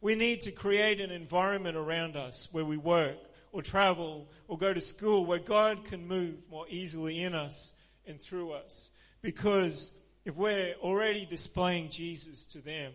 We 0.00 0.14
need 0.14 0.42
to 0.42 0.52
create 0.52 1.00
an 1.00 1.10
environment 1.10 1.76
around 1.76 2.16
us 2.16 2.48
where 2.52 2.64
we 2.64 2.76
work 2.76 3.18
or 3.52 3.62
travel 3.62 4.28
or 4.48 4.58
go 4.58 4.72
to 4.72 4.80
school 4.80 5.24
where 5.24 5.38
God 5.38 5.84
can 5.84 6.06
move 6.06 6.36
more 6.50 6.66
easily 6.68 7.22
in 7.22 7.34
us 7.34 7.72
and 8.06 8.20
through 8.20 8.52
us. 8.52 8.90
Because 9.22 9.92
if 10.24 10.36
we're 10.36 10.74
already 10.82 11.26
displaying 11.26 11.88
Jesus 11.90 12.46
to 12.46 12.60
them, 12.60 12.92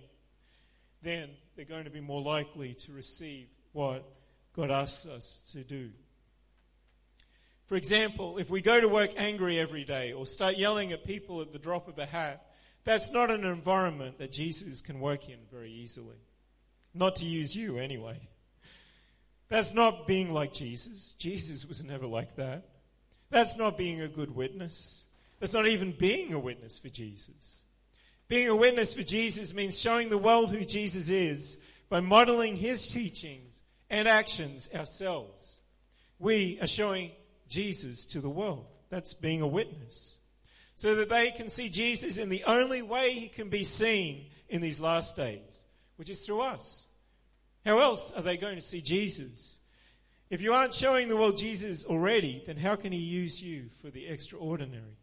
then 1.02 1.30
they're 1.56 1.66
going 1.66 1.86
to 1.86 1.90
be 1.90 2.02
more 2.02 2.22
likely 2.22 2.74
to 2.74 2.92
receive 2.92 3.48
what 3.74 4.04
God 4.56 4.72
asks 4.72 5.06
us 5.06 5.42
to 5.52 5.64
do. 5.64 5.92
For 7.68 7.76
example, 7.76 8.38
if 8.38 8.50
we 8.50 8.62
go 8.62 8.80
to 8.80 8.88
work 8.88 9.12
angry 9.18 9.60
every 9.60 9.84
day 9.84 10.14
or 10.14 10.26
start 10.26 10.58
yelling 10.58 10.92
at 10.92 11.04
people 11.04 11.42
at 11.42 11.52
the 11.52 11.60
drop 11.60 11.88
of 11.88 11.98
a 11.98 12.06
hat, 12.06 12.46
that's 12.84 13.12
not 13.12 13.32
an 13.32 13.44
environment 13.44 14.20
that 14.20 14.32
Jesus 14.32 14.82
can 14.82 15.00
work 15.00 15.28
in 15.28 15.40
very 15.52 15.72
easily. 15.72 16.18
Not 16.94 17.16
to 17.18 17.26
use 17.26 17.56
you 17.56 17.80
anyway. 17.80 18.30
That's 19.56 19.74
not 19.74 20.06
being 20.06 20.34
like 20.34 20.52
Jesus. 20.52 21.16
Jesus 21.18 21.66
was 21.66 21.82
never 21.82 22.06
like 22.06 22.36
that. 22.36 22.66
That's 23.30 23.56
not 23.56 23.78
being 23.78 24.02
a 24.02 24.10
good 24.10 24.36
witness. 24.36 25.06
That's 25.40 25.54
not 25.54 25.66
even 25.66 25.94
being 25.98 26.34
a 26.34 26.40
witness 26.40 26.78
for 26.78 26.90
Jesus. 26.90 27.64
Being 28.28 28.50
a 28.50 28.56
witness 28.58 28.94
for 28.94 29.04
Jesus 29.04 29.54
means 29.54 29.80
showing 29.80 30.10
the 30.10 30.18
world 30.18 30.52
who 30.52 30.66
Jesus 30.66 31.08
is 31.10 31.58
by 31.88 32.02
modeling 32.02 32.58
his 32.58 32.86
teachings 32.90 33.62
and 33.90 34.10
actions 34.10 34.70
ourselves. 34.76 35.62
We 36.20 36.60
are 36.60 36.68
showing 36.68 37.12
Jesus 37.48 38.06
to 38.08 38.20
the 38.20 38.28
world. 38.28 38.66
That's 38.90 39.14
being 39.14 39.42
a 39.42 39.48
witness. 39.48 40.20
So 40.76 40.96
that 40.96 41.08
they 41.08 41.32
can 41.32 41.48
see 41.48 41.70
Jesus 41.70 42.18
in 42.18 42.28
the 42.28 42.44
only 42.44 42.82
way 42.82 43.14
he 43.14 43.30
can 43.30 43.48
be 43.48 43.64
seen 43.64 44.26
in 44.50 44.60
these 44.60 44.82
last 44.82 45.16
days, 45.16 45.64
which 45.96 46.10
is 46.10 46.26
through 46.26 46.42
us. 46.42 46.85
How 47.66 47.80
else 47.80 48.12
are 48.12 48.22
they 48.22 48.38
going 48.38 48.56
to 48.56 48.62
see 48.62 48.82
Jesus? 48.82 49.58
If 50.30 50.40
you 50.40 50.54
aren't 50.54 50.74
showing 50.74 51.08
the 51.08 51.18
world 51.18 51.38
Jesus 51.38 51.84
already, 51.84 52.44
then 52.46 52.58
how 52.58 52.76
can 52.76 52.92
he 52.92 53.00
use 53.00 53.42
you 53.42 53.70
for 53.82 53.90
the 53.90 54.06
extraordinary? 54.06 55.00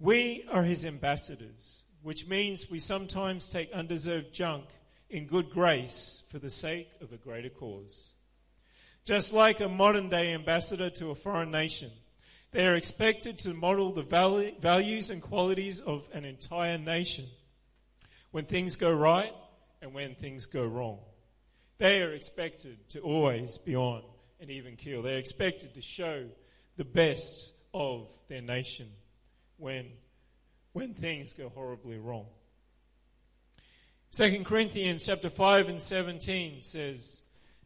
We 0.00 0.44
are 0.50 0.64
his 0.64 0.84
ambassadors, 0.84 1.84
which 2.02 2.26
means 2.26 2.68
we 2.68 2.80
sometimes 2.80 3.48
take 3.48 3.70
undeserved 3.72 4.32
junk 4.32 4.64
in 5.10 5.26
good 5.26 5.50
grace 5.50 6.24
for 6.28 6.40
the 6.40 6.50
sake 6.50 6.88
of 7.00 7.12
a 7.12 7.18
greater 7.18 7.50
cause. 7.50 8.14
Just 9.04 9.32
like 9.32 9.60
a 9.60 9.68
modern 9.68 10.08
day 10.08 10.32
ambassador 10.32 10.90
to 10.90 11.10
a 11.10 11.14
foreign 11.14 11.52
nation, 11.52 11.92
they 12.50 12.66
are 12.66 12.74
expected 12.74 13.38
to 13.40 13.54
model 13.54 13.92
the 13.92 14.02
values 14.60 15.10
and 15.10 15.22
qualities 15.22 15.78
of 15.80 16.08
an 16.12 16.24
entire 16.24 16.78
nation 16.78 17.26
when 18.32 18.44
things 18.44 18.74
go 18.74 18.92
right 18.92 19.32
and 19.80 19.94
when 19.94 20.16
things 20.16 20.46
go 20.46 20.64
wrong. 20.64 20.98
They 21.82 22.00
are 22.00 22.12
expected 22.12 22.88
to 22.90 23.00
always 23.00 23.58
be 23.58 23.74
on 23.74 24.02
an 24.40 24.50
even 24.50 24.76
keel. 24.76 25.02
They're 25.02 25.18
expected 25.18 25.74
to 25.74 25.80
show 25.80 26.28
the 26.76 26.84
best 26.84 27.52
of 27.74 28.06
their 28.28 28.40
nation 28.40 28.86
when, 29.56 29.88
when 30.74 30.94
things 30.94 31.32
go 31.32 31.48
horribly 31.48 31.98
wrong. 31.98 32.26
2 34.12 34.44
Corinthians 34.44 35.04
chapter 35.04 35.28
5 35.28 35.70
and 35.70 35.80
17 35.80 36.62
says, 36.62 37.20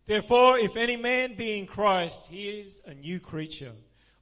Therefore, 0.07 0.57
if 0.57 0.79
any 0.79 0.97
man 0.97 1.35
be 1.35 1.59
in 1.59 1.67
Christ, 1.67 2.25
he 2.25 2.49
is 2.49 2.81
a 2.87 2.95
new 2.95 3.21
creature. 3.21 3.73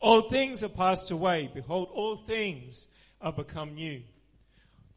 All 0.00 0.22
things 0.22 0.64
are 0.64 0.68
passed 0.68 1.12
away. 1.12 1.48
Behold, 1.54 1.88
all 1.92 2.16
things 2.16 2.88
are 3.20 3.33
become 3.33 3.76
new. 3.76 4.02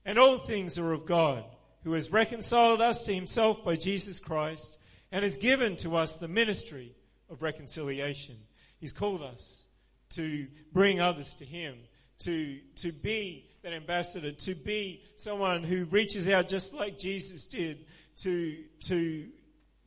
And 0.05 0.17
all 0.17 0.39
things 0.39 0.79
are 0.79 0.91
of 0.91 1.05
God, 1.05 1.43
who 1.83 1.93
has 1.93 2.11
reconciled 2.11 2.81
us 2.81 3.03
to 3.03 3.13
himself 3.13 3.63
by 3.63 3.75
Jesus 3.75 4.19
Christ, 4.19 4.79
and 5.11 5.23
has 5.23 5.37
given 5.37 5.75
to 5.77 5.95
us 5.95 6.17
the 6.17 6.27
ministry 6.27 6.95
of 7.29 7.41
reconciliation. 7.41 8.37
He's 8.79 8.93
called 8.93 9.21
us 9.21 9.65
to 10.11 10.47
bring 10.73 10.99
others 10.99 11.33
to 11.35 11.45
him, 11.45 11.77
to, 12.19 12.59
to 12.77 12.91
be 12.91 13.49
that 13.63 13.73
ambassador, 13.73 14.31
to 14.31 14.55
be 14.55 15.03
someone 15.17 15.63
who 15.63 15.85
reaches 15.85 16.27
out 16.27 16.47
just 16.47 16.73
like 16.73 16.97
Jesus 16.97 17.47
did 17.47 17.85
to, 18.17 18.63
to, 18.81 19.27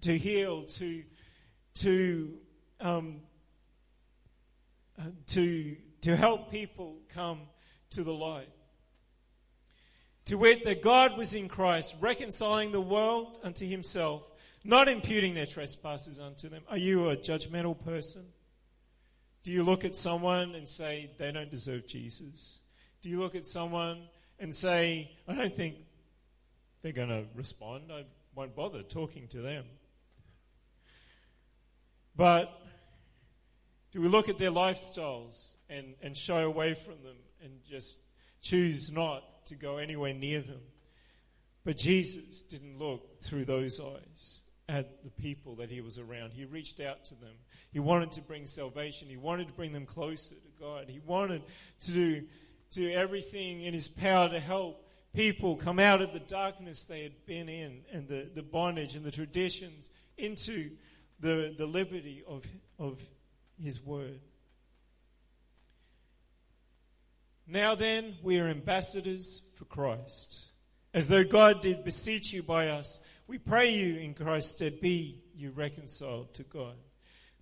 to 0.02 0.18
heal, 0.18 0.64
to, 0.64 1.02
to, 1.74 2.34
um, 2.80 3.20
uh, 4.98 5.04
to, 5.28 5.76
to 6.02 6.16
help 6.16 6.50
people 6.50 6.98
come 7.12 7.40
to 7.90 8.02
the 8.02 8.12
light. 8.12 8.48
To 10.26 10.36
wit, 10.36 10.64
that 10.64 10.82
God 10.82 11.18
was 11.18 11.34
in 11.34 11.48
Christ, 11.48 11.96
reconciling 12.00 12.70
the 12.70 12.80
world 12.80 13.38
unto 13.42 13.66
himself, 13.66 14.22
not 14.64 14.88
imputing 14.88 15.34
their 15.34 15.46
trespasses 15.46 16.18
unto 16.18 16.48
them. 16.48 16.62
Are 16.68 16.76
you 16.76 17.08
a 17.08 17.16
judgmental 17.16 17.78
person? 17.82 18.24
Do 19.42 19.52
you 19.52 19.62
look 19.62 19.84
at 19.84 19.96
someone 19.96 20.54
and 20.54 20.68
say, 20.68 21.10
they 21.18 21.32
don't 21.32 21.50
deserve 21.50 21.86
Jesus? 21.86 22.60
Do 23.00 23.08
you 23.08 23.20
look 23.20 23.34
at 23.34 23.46
someone 23.46 24.02
and 24.38 24.54
say, 24.54 25.10
I 25.26 25.34
don't 25.34 25.54
think 25.54 25.76
they're 26.82 26.92
going 26.92 27.08
to 27.08 27.24
respond. 27.34 27.92
I 27.92 28.04
won't 28.34 28.56
bother 28.56 28.82
talking 28.82 29.28
to 29.28 29.42
them. 29.42 29.64
But 32.16 32.50
do 33.92 34.00
we 34.00 34.08
look 34.08 34.28
at 34.28 34.38
their 34.38 34.50
lifestyles 34.50 35.56
and, 35.68 35.94
and 36.02 36.16
shy 36.16 36.42
away 36.42 36.74
from 36.74 37.02
them 37.02 37.16
and 37.42 37.52
just 37.68 37.98
choose 38.40 38.90
not 38.90 39.46
to 39.46 39.54
go 39.54 39.78
anywhere 39.78 40.14
near 40.14 40.40
them? 40.40 40.60
But 41.64 41.76
Jesus 41.76 42.42
didn't 42.42 42.78
look 42.78 43.20
through 43.20 43.44
those 43.44 43.80
eyes 43.80 44.42
at 44.70 45.02
the 45.02 45.10
people 45.10 45.56
that 45.56 45.68
he 45.68 45.80
was 45.80 45.98
around. 45.98 46.32
He 46.32 46.44
reached 46.44 46.78
out 46.80 47.04
to 47.06 47.14
them. 47.16 47.34
He 47.72 47.80
wanted 47.80 48.12
to 48.12 48.20
bring 48.20 48.46
salvation. 48.46 49.08
He 49.08 49.16
wanted 49.16 49.48
to 49.48 49.52
bring 49.52 49.72
them 49.72 49.84
closer 49.84 50.36
to 50.36 50.50
God. 50.60 50.88
He 50.88 51.00
wanted 51.04 51.42
to 51.80 51.92
do 51.92 52.22
to 52.72 52.92
everything 52.92 53.62
in 53.62 53.74
his 53.74 53.88
power 53.88 54.28
to 54.28 54.38
help 54.38 54.86
people 55.12 55.56
come 55.56 55.80
out 55.80 56.00
of 56.00 56.12
the 56.12 56.20
darkness 56.20 56.84
they 56.84 57.02
had 57.02 57.26
been 57.26 57.48
in 57.48 57.80
and 57.92 58.06
the, 58.06 58.30
the 58.32 58.44
bondage 58.44 58.94
and 58.94 59.04
the 59.04 59.10
traditions 59.10 59.90
into 60.16 60.70
the, 61.18 61.52
the 61.58 61.66
liberty 61.66 62.22
of, 62.28 62.44
of 62.78 63.00
his 63.60 63.84
word. 63.84 64.20
Now 67.44 67.74
then, 67.74 68.14
we 68.22 68.38
are 68.38 68.46
ambassadors 68.46 69.42
for 69.54 69.64
Christ. 69.64 70.44
As 70.94 71.08
though 71.08 71.24
God 71.24 71.60
did 71.60 71.82
beseech 71.82 72.32
you 72.32 72.44
by 72.44 72.68
us, 72.68 73.00
we 73.30 73.38
pray 73.38 73.70
you 73.70 73.94
in 74.00 74.12
Christ's 74.12 74.50
stead, 74.50 74.80
be 74.80 75.22
you 75.36 75.52
reconciled 75.52 76.34
to 76.34 76.42
God. 76.42 76.74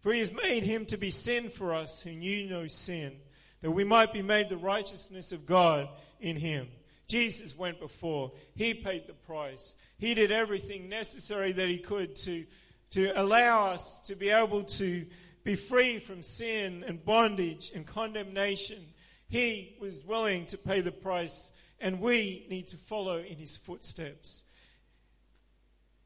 For 0.01 0.12
he 0.12 0.18
has 0.18 0.31
made 0.31 0.62
him 0.62 0.85
to 0.85 0.98
be 0.98 1.09
sin 1.09 1.48
for 1.48 1.72
us 1.72 2.03
who 2.03 2.11
knew 2.12 2.46
no 2.46 2.66
sin 2.66 3.16
that 3.62 3.70
we 3.70 3.85
might 3.85 4.12
be 4.12 4.20
made 4.20 4.51
the 4.51 4.59
righteousness 4.59 5.33
of 5.33 5.46
God 5.46 5.88
in 6.20 6.37
him. 6.37 6.68
Jesus 7.07 7.57
went 7.57 7.81
before. 7.81 8.33
He 8.55 8.74
paid 8.74 9.07
the 9.07 9.14
price. 9.14 9.77
He 9.96 10.12
did 10.12 10.31
everything 10.31 10.90
necessary 10.90 11.53
that 11.53 11.68
he 11.68 11.79
could 11.79 12.14
to, 12.16 12.44
to 12.90 13.11
allow 13.18 13.68
us 13.68 13.98
to 14.01 14.14
be 14.14 14.29
able 14.29 14.64
to 14.64 15.07
be 15.42 15.55
free 15.55 16.01
from 16.01 16.22
sin 16.22 16.85
and 16.87 17.03
bondage 17.03 17.72
and 17.74 17.87
condemnation. 17.87 18.85
He 19.27 19.74
was 19.81 20.05
willing 20.05 20.44
to 20.46 20.59
pay 20.59 20.83
the 20.83 20.92
price, 20.92 21.51
and 21.81 21.98
we 21.98 22.46
need 22.51 22.66
to 22.66 22.77
follow 22.77 23.20
in 23.20 23.38
his 23.38 23.57
footsteps. 23.57 24.42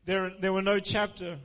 There, 0.05 0.33
there 0.41 0.53
were 0.53 0.63
no 0.63 0.81
chapter 0.81 1.39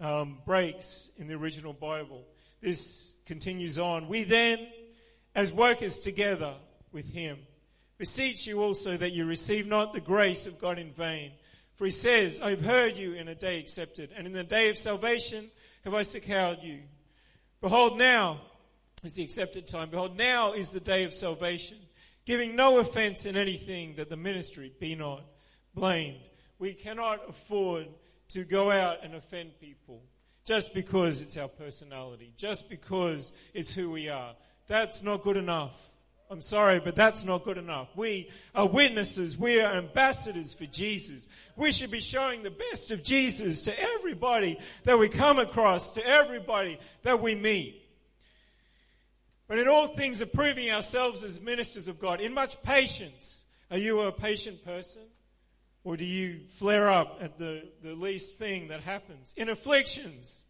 um, 0.00 0.38
breaks 0.46 1.10
in 1.18 1.28
the 1.28 1.34
original 1.34 1.74
Bible. 1.74 2.24
This 2.62 3.14
continues 3.26 3.78
on. 3.78 4.08
We 4.08 4.24
then, 4.24 4.66
as 5.34 5.52
workers 5.52 5.98
together 5.98 6.54
with 6.90 7.12
him. 7.12 7.38
Beseech 7.98 8.46
you 8.46 8.62
also 8.62 8.96
that 8.96 9.12
you 9.12 9.26
receive 9.26 9.66
not 9.66 9.92
the 9.92 10.00
grace 10.00 10.46
of 10.46 10.58
God 10.58 10.78
in 10.78 10.90
vain. 10.92 11.32
For 11.76 11.84
he 11.84 11.90
says, 11.90 12.40
I 12.40 12.50
have 12.50 12.64
heard 12.64 12.96
you 12.96 13.12
in 13.12 13.28
a 13.28 13.34
day 13.34 13.58
accepted, 13.58 14.10
and 14.16 14.26
in 14.26 14.32
the 14.32 14.44
day 14.44 14.70
of 14.70 14.78
salvation 14.78 15.50
have 15.84 15.92
I 15.92 16.02
succored 16.02 16.58
you. 16.62 16.80
Behold, 17.60 17.98
now 17.98 18.40
is 19.02 19.14
the 19.14 19.22
accepted 19.22 19.68
time. 19.68 19.90
Behold, 19.90 20.16
now 20.16 20.52
is 20.52 20.70
the 20.70 20.80
day 20.80 21.04
of 21.04 21.12
salvation, 21.12 21.78
giving 22.24 22.56
no 22.56 22.78
offense 22.78 23.26
in 23.26 23.36
anything 23.36 23.96
that 23.96 24.08
the 24.08 24.16
ministry 24.16 24.72
be 24.80 24.94
not 24.94 25.24
blamed. 25.74 26.20
We 26.58 26.74
cannot 26.74 27.28
afford 27.28 27.88
to 28.28 28.44
go 28.44 28.70
out 28.70 28.98
and 29.02 29.14
offend 29.14 29.58
people, 29.60 30.02
just 30.44 30.74
because 30.74 31.22
it's 31.22 31.36
our 31.36 31.48
personality, 31.48 32.32
just 32.36 32.68
because 32.68 33.32
it's 33.52 33.72
who 33.74 33.90
we 33.90 34.08
are. 34.08 34.34
That's 34.66 35.02
not 35.02 35.22
good 35.22 35.36
enough. 35.36 35.90
I'm 36.30 36.40
sorry, 36.40 36.80
but 36.80 36.96
that's 36.96 37.22
not 37.24 37.44
good 37.44 37.58
enough. 37.58 37.88
We 37.94 38.30
are 38.54 38.66
witnesses. 38.66 39.36
We 39.36 39.60
are 39.60 39.74
ambassadors 39.74 40.54
for 40.54 40.64
Jesus. 40.66 41.28
We 41.54 41.70
should 41.70 41.90
be 41.90 42.00
showing 42.00 42.42
the 42.42 42.50
best 42.50 42.90
of 42.90 43.04
Jesus 43.04 43.64
to 43.64 43.78
everybody 43.78 44.58
that 44.84 44.98
we 44.98 45.08
come 45.08 45.38
across, 45.38 45.90
to 45.92 46.06
everybody 46.06 46.78
that 47.02 47.20
we 47.20 47.34
meet. 47.34 47.82
But 49.46 49.58
in 49.58 49.68
all 49.68 49.88
things, 49.88 50.22
approving 50.22 50.70
ourselves 50.70 51.22
as 51.22 51.40
ministers 51.40 51.88
of 51.88 51.98
God, 51.98 52.20
in 52.20 52.32
much 52.32 52.62
patience. 52.62 53.44
Are 53.70 53.78
you 53.78 54.00
a 54.00 54.12
patient 54.12 54.64
person? 54.64 55.02
Or 55.84 55.98
do 55.98 56.04
you 56.04 56.40
flare 56.48 56.90
up 56.90 57.18
at 57.20 57.38
the, 57.38 57.62
the 57.82 57.94
least 57.94 58.38
thing 58.38 58.68
that 58.68 58.80
happens? 58.80 59.34
In 59.36 59.50
afflictions, 59.50 60.44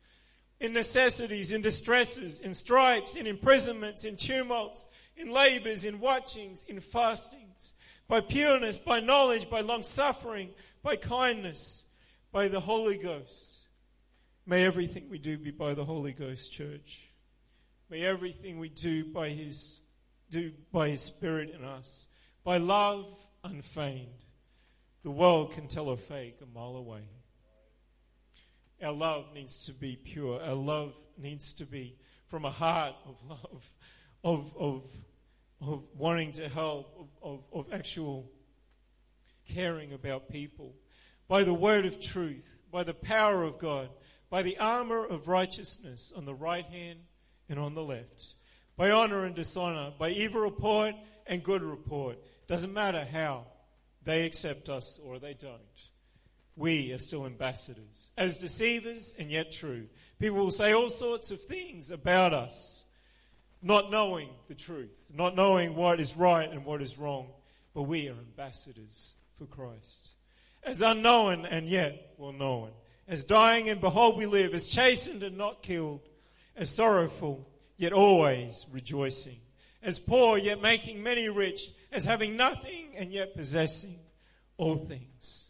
in 0.61 0.73
necessities, 0.73 1.51
in 1.51 1.61
distresses, 1.61 2.41
in 2.41 2.55
stripes, 2.55 3.17
in 3.17 3.27
imprisonments, 3.27 4.05
in 4.05 4.17
tumults, 4.17 4.87
in 5.17 5.31
labors, 5.31 5.85
in 5.85 5.99
watchings, 5.99 6.65
in 6.69 6.79
fastings, 6.79 7.75
by 8.07 8.21
pureness, 8.21 8.79
by 8.79 9.01
knowledge, 9.01 9.51
by 9.51 9.61
long 9.61 9.83
suffering, 9.83 10.51
by 10.85 10.95
kindness, 10.95 11.85
by 12.31 12.47
the 12.47 12.61
Holy 12.61 12.97
Ghost. 12.97 13.69
May 14.47 14.65
everything 14.65 15.09
we 15.11 15.19
do 15.19 15.37
be 15.37 15.51
by 15.51 15.75
the 15.75 15.85
Holy 15.85 16.13
Ghost, 16.13 16.53
church. 16.53 17.09
May 17.91 18.03
everything 18.03 18.59
we 18.59 18.69
do 18.69 19.05
by 19.05 19.31
His 19.31 19.81
do 20.31 20.53
by 20.73 20.91
His 20.91 21.03
Spirit 21.03 21.51
in 21.51 21.65
us, 21.65 22.07
by 22.45 22.59
love 22.59 23.27
unfeigned. 23.43 24.24
The 25.05 25.11
world 25.11 25.53
can 25.53 25.69
tell 25.69 25.91
a 25.91 25.99
fake 25.99 26.39
a 26.43 26.59
mile 26.59 26.77
away. 26.77 27.03
Our 28.83 28.93
love 28.93 29.27
needs 29.35 29.67
to 29.67 29.75
be 29.75 29.97
pure. 29.97 30.43
Our 30.43 30.55
love 30.55 30.95
needs 31.19 31.53
to 31.55 31.67
be 31.67 31.97
from 32.29 32.47
a 32.47 32.51
heart 32.51 32.95
of 33.07 33.17
love, 33.29 33.71
of, 34.25 34.57
of, 34.57 34.83
of 35.61 35.85
wanting 35.95 36.33
to 36.33 36.49
help, 36.49 37.11
of, 37.23 37.43
of, 37.53 37.67
of 37.67 37.73
actual 37.73 38.31
caring 39.47 39.93
about 39.93 40.31
people. 40.31 40.75
By 41.29 41.45
the 41.45 41.53
word 41.53 41.85
of 41.85 42.01
truth, 42.01 42.57
by 42.73 42.83
the 42.83 42.95
power 42.95 43.43
of 43.43 43.59
God, 43.59 43.91
by 44.31 44.43
the 44.43 44.59
armor 44.59 45.05
of 45.05 45.29
righteousness 45.29 46.15
on 46.17 46.25
the 46.25 46.35
right 46.35 46.65
hand 46.65 47.01
and 47.51 47.59
on 47.59 47.75
the 47.75 47.85
left, 47.85 48.37
by 48.75 48.91
honor 48.91 49.27
and 49.27 49.35
dishonor, 49.35 49.93
by 49.99 50.11
evil 50.11 50.41
report 50.41 50.95
and 51.27 51.45
good 51.45 51.63
report. 51.63 52.19
Doesn't 52.47 52.73
matter 52.73 53.07
how 53.13 53.45
they 54.05 54.25
accept 54.27 54.69
us 54.69 54.99
or 55.03 55.19
they 55.19 55.35
don't 55.35 55.61
we 56.57 56.93
are 56.93 56.99
still 56.99 57.27
ambassadors. 57.27 58.11
As 58.17 58.39
deceivers 58.39 59.15
and 59.19 59.31
yet 59.31 59.51
true. 59.51 59.87
People 60.19 60.39
will 60.39 60.51
say 60.51 60.73
all 60.73 60.89
sorts 60.91 61.31
of 61.31 61.43
things 61.43 61.91
about 61.91 62.33
us, 62.33 62.85
not 63.63 63.91
knowing 63.91 64.29
the 64.49 64.55
truth, 64.55 65.11
not 65.13 65.35
knowing 65.35 65.75
what 65.75 66.01
is 66.01 66.17
right 66.17 66.51
and 66.51 66.65
what 66.65 66.81
is 66.81 66.99
wrong, 66.99 67.29
but 67.75 67.83
we 67.83 68.09
are 68.09 68.13
ambassadors 68.13 69.15
for 69.37 69.47
Christ. 69.47 70.11
As 70.63 70.81
unknown 70.81 71.45
and 71.45 71.69
yet 71.69 72.15
well 72.17 72.33
known. 72.33 72.71
As 73.07 73.25
dying 73.25 73.69
and 73.69 73.81
behold 73.81 74.17
we 74.17 74.27
live, 74.27 74.55
as 74.55 74.67
chastened 74.67 75.23
and 75.23 75.37
not 75.37 75.63
killed, 75.63 76.09
as 76.57 76.71
sorrowful 76.71 77.47
yet 77.77 77.93
always 77.93 78.65
rejoicing, 78.71 79.41
as 79.83 79.99
poor 79.99 80.39
yet 80.39 80.63
making 80.63 81.03
many 81.03 81.29
rich, 81.29 81.71
as 81.95 82.05
having 82.05 82.37
nothing 82.37 82.95
and 82.97 83.13
yet 83.13 83.37
possessing 83.37 83.99
all 84.57 84.77
things. 84.77 85.47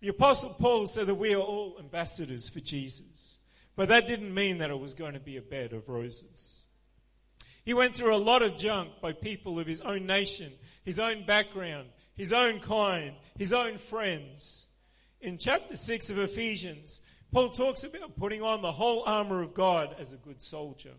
The 0.00 0.08
Apostle 0.08 0.50
Paul 0.50 0.86
said 0.86 1.06
that 1.06 1.14
we 1.14 1.34
are 1.34 1.42
all 1.42 1.76
ambassadors 1.78 2.48
for 2.48 2.60
Jesus. 2.60 3.38
But 3.76 3.88
that 3.88 4.06
didn't 4.06 4.34
mean 4.34 4.58
that 4.58 4.70
it 4.70 4.78
was 4.78 4.94
going 4.94 5.14
to 5.14 5.20
be 5.20 5.36
a 5.36 5.42
bed 5.42 5.72
of 5.72 5.88
roses. 5.88 6.64
He 7.64 7.74
went 7.74 7.94
through 7.94 8.14
a 8.14 8.18
lot 8.18 8.42
of 8.42 8.56
junk 8.56 8.90
by 9.00 9.12
people 9.12 9.58
of 9.58 9.66
his 9.66 9.80
own 9.80 10.06
nation, 10.06 10.52
his 10.84 10.98
own 10.98 11.24
background, 11.24 11.88
his 12.14 12.32
own 12.32 12.60
kind, 12.60 13.14
his 13.38 13.52
own 13.52 13.78
friends. 13.78 14.66
In 15.20 15.38
chapter 15.38 15.76
6 15.76 16.10
of 16.10 16.18
Ephesians, 16.18 17.00
Paul 17.32 17.50
talks 17.50 17.84
about 17.84 18.16
putting 18.16 18.42
on 18.42 18.62
the 18.62 18.72
whole 18.72 19.04
armor 19.06 19.42
of 19.42 19.54
God 19.54 19.94
as 19.98 20.12
a 20.12 20.16
good 20.16 20.42
soldier. 20.42 20.94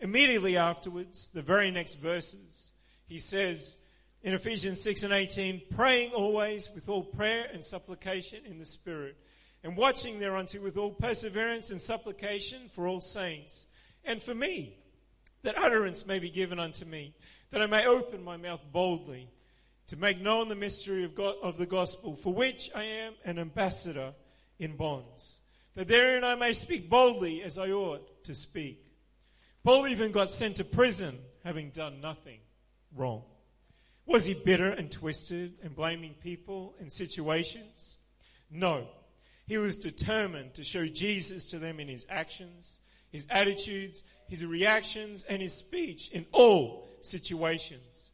Immediately 0.00 0.56
afterwards, 0.56 1.28
the 1.32 1.42
very 1.42 1.70
next 1.70 1.94
verses, 1.94 2.72
he 3.06 3.18
says, 3.18 3.76
in 4.22 4.34
Ephesians 4.34 4.80
6 4.80 5.04
and 5.04 5.12
18, 5.12 5.62
praying 5.70 6.12
always 6.12 6.70
with 6.74 6.88
all 6.88 7.04
prayer 7.04 7.46
and 7.52 7.62
supplication 7.62 8.40
in 8.44 8.58
the 8.58 8.64
Spirit, 8.64 9.16
and 9.62 9.76
watching 9.76 10.18
thereunto 10.18 10.60
with 10.60 10.76
all 10.76 10.90
perseverance 10.90 11.70
and 11.70 11.80
supplication 11.80 12.68
for 12.68 12.88
all 12.88 13.00
saints, 13.00 13.66
and 14.04 14.22
for 14.22 14.34
me, 14.34 14.78
that 15.42 15.56
utterance 15.56 16.06
may 16.06 16.18
be 16.18 16.30
given 16.30 16.58
unto 16.58 16.84
me, 16.84 17.14
that 17.50 17.62
I 17.62 17.66
may 17.66 17.86
open 17.86 18.24
my 18.24 18.36
mouth 18.36 18.60
boldly 18.72 19.30
to 19.86 19.96
make 19.96 20.20
known 20.20 20.48
the 20.48 20.56
mystery 20.56 21.04
of, 21.04 21.14
God, 21.14 21.36
of 21.42 21.56
the 21.56 21.66
gospel, 21.66 22.16
for 22.16 22.34
which 22.34 22.68
I 22.74 22.82
am 22.82 23.12
an 23.24 23.38
ambassador 23.38 24.12
in 24.58 24.76
bonds, 24.76 25.38
that 25.76 25.86
therein 25.86 26.24
I 26.24 26.34
may 26.34 26.52
speak 26.52 26.90
boldly 26.90 27.42
as 27.42 27.58
I 27.58 27.70
ought 27.70 28.24
to 28.24 28.34
speak. 28.34 28.82
Paul 29.62 29.86
even 29.86 30.10
got 30.10 30.32
sent 30.32 30.56
to 30.56 30.64
prison, 30.64 31.18
having 31.44 31.70
done 31.70 32.00
nothing 32.00 32.40
wrong. 32.96 33.22
Was 34.06 34.24
he 34.24 34.34
bitter 34.34 34.70
and 34.70 34.90
twisted 34.90 35.54
and 35.62 35.74
blaming 35.74 36.14
people 36.14 36.74
and 36.78 36.90
situations? 36.90 37.98
No. 38.50 38.86
He 39.46 39.58
was 39.58 39.76
determined 39.76 40.54
to 40.54 40.64
show 40.64 40.86
Jesus 40.86 41.46
to 41.50 41.58
them 41.58 41.80
in 41.80 41.88
his 41.88 42.06
actions, 42.08 42.80
his 43.10 43.26
attitudes, 43.30 44.04
his 44.28 44.44
reactions, 44.44 45.24
and 45.24 45.40
his 45.40 45.54
speech 45.54 46.08
in 46.10 46.26
all 46.32 46.88
situations. 47.00 48.10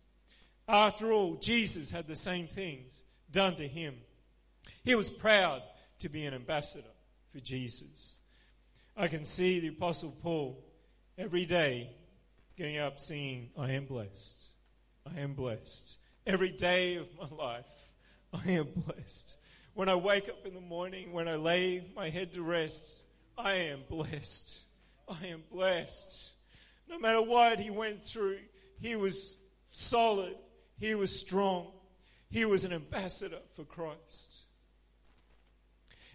After 0.69 1.13
all, 1.13 1.37
Jesus 1.37 1.91
had 1.91 2.07
the 2.07 2.17
same 2.17 2.47
things 2.47 3.03
done 3.31 3.57
to 3.57 3.67
him. 3.67 3.97
He 4.85 4.95
was 4.95 5.11
proud 5.11 5.63
to 6.01 6.09
be 6.09 6.25
an 6.25 6.35
ambassador 6.35 6.89
for 7.33 7.41
Jesus. 7.41 8.19
I 8.97 9.09
can 9.09 9.25
see 9.25 9.61
the 9.61 9.69
Apostle 9.69 10.15
Paul 10.23 10.63
every 11.17 11.47
day 11.47 11.91
getting 12.57 12.79
up 12.79 12.99
singing, 13.01 13.51
I 13.57 13.73
am 13.73 13.87
blessed. 13.87 14.51
I 15.07 15.21
am 15.21 15.35
blessed. 15.35 15.99
Every 16.27 16.51
day 16.51 16.97
of 16.97 17.09
my 17.19 17.29
life, 17.37 17.67
I 18.33 18.51
am 18.53 18.69
blessed. 18.75 19.37
When 19.75 19.89
I 19.89 19.97
wake 19.97 20.29
up 20.29 20.47
in 20.47 20.55
the 20.55 20.61
morning, 20.61 21.13
when 21.13 21.29
I 21.29 21.37
lay 21.37 21.85
my 21.97 22.11
head 22.11 22.33
to 22.35 22.43
rest, 22.43 23.03
I 23.37 23.55
am 23.55 23.81
blessed. 23.89 24.63
I 25.09 25.27
am 25.27 25.43
blessed. 25.51 26.33
No 26.89 26.99
matter 26.99 27.23
what 27.23 27.59
he 27.59 27.71
went 27.71 28.03
through, 28.03 28.39
he 28.81 28.97
was 28.97 29.39
solid. 29.71 30.37
He 30.79 30.95
was 30.95 31.19
strong. 31.19 31.69
He 32.31 32.45
was 32.45 32.65
an 32.65 32.73
ambassador 32.73 33.41
for 33.55 33.65
Christ. 33.65 34.43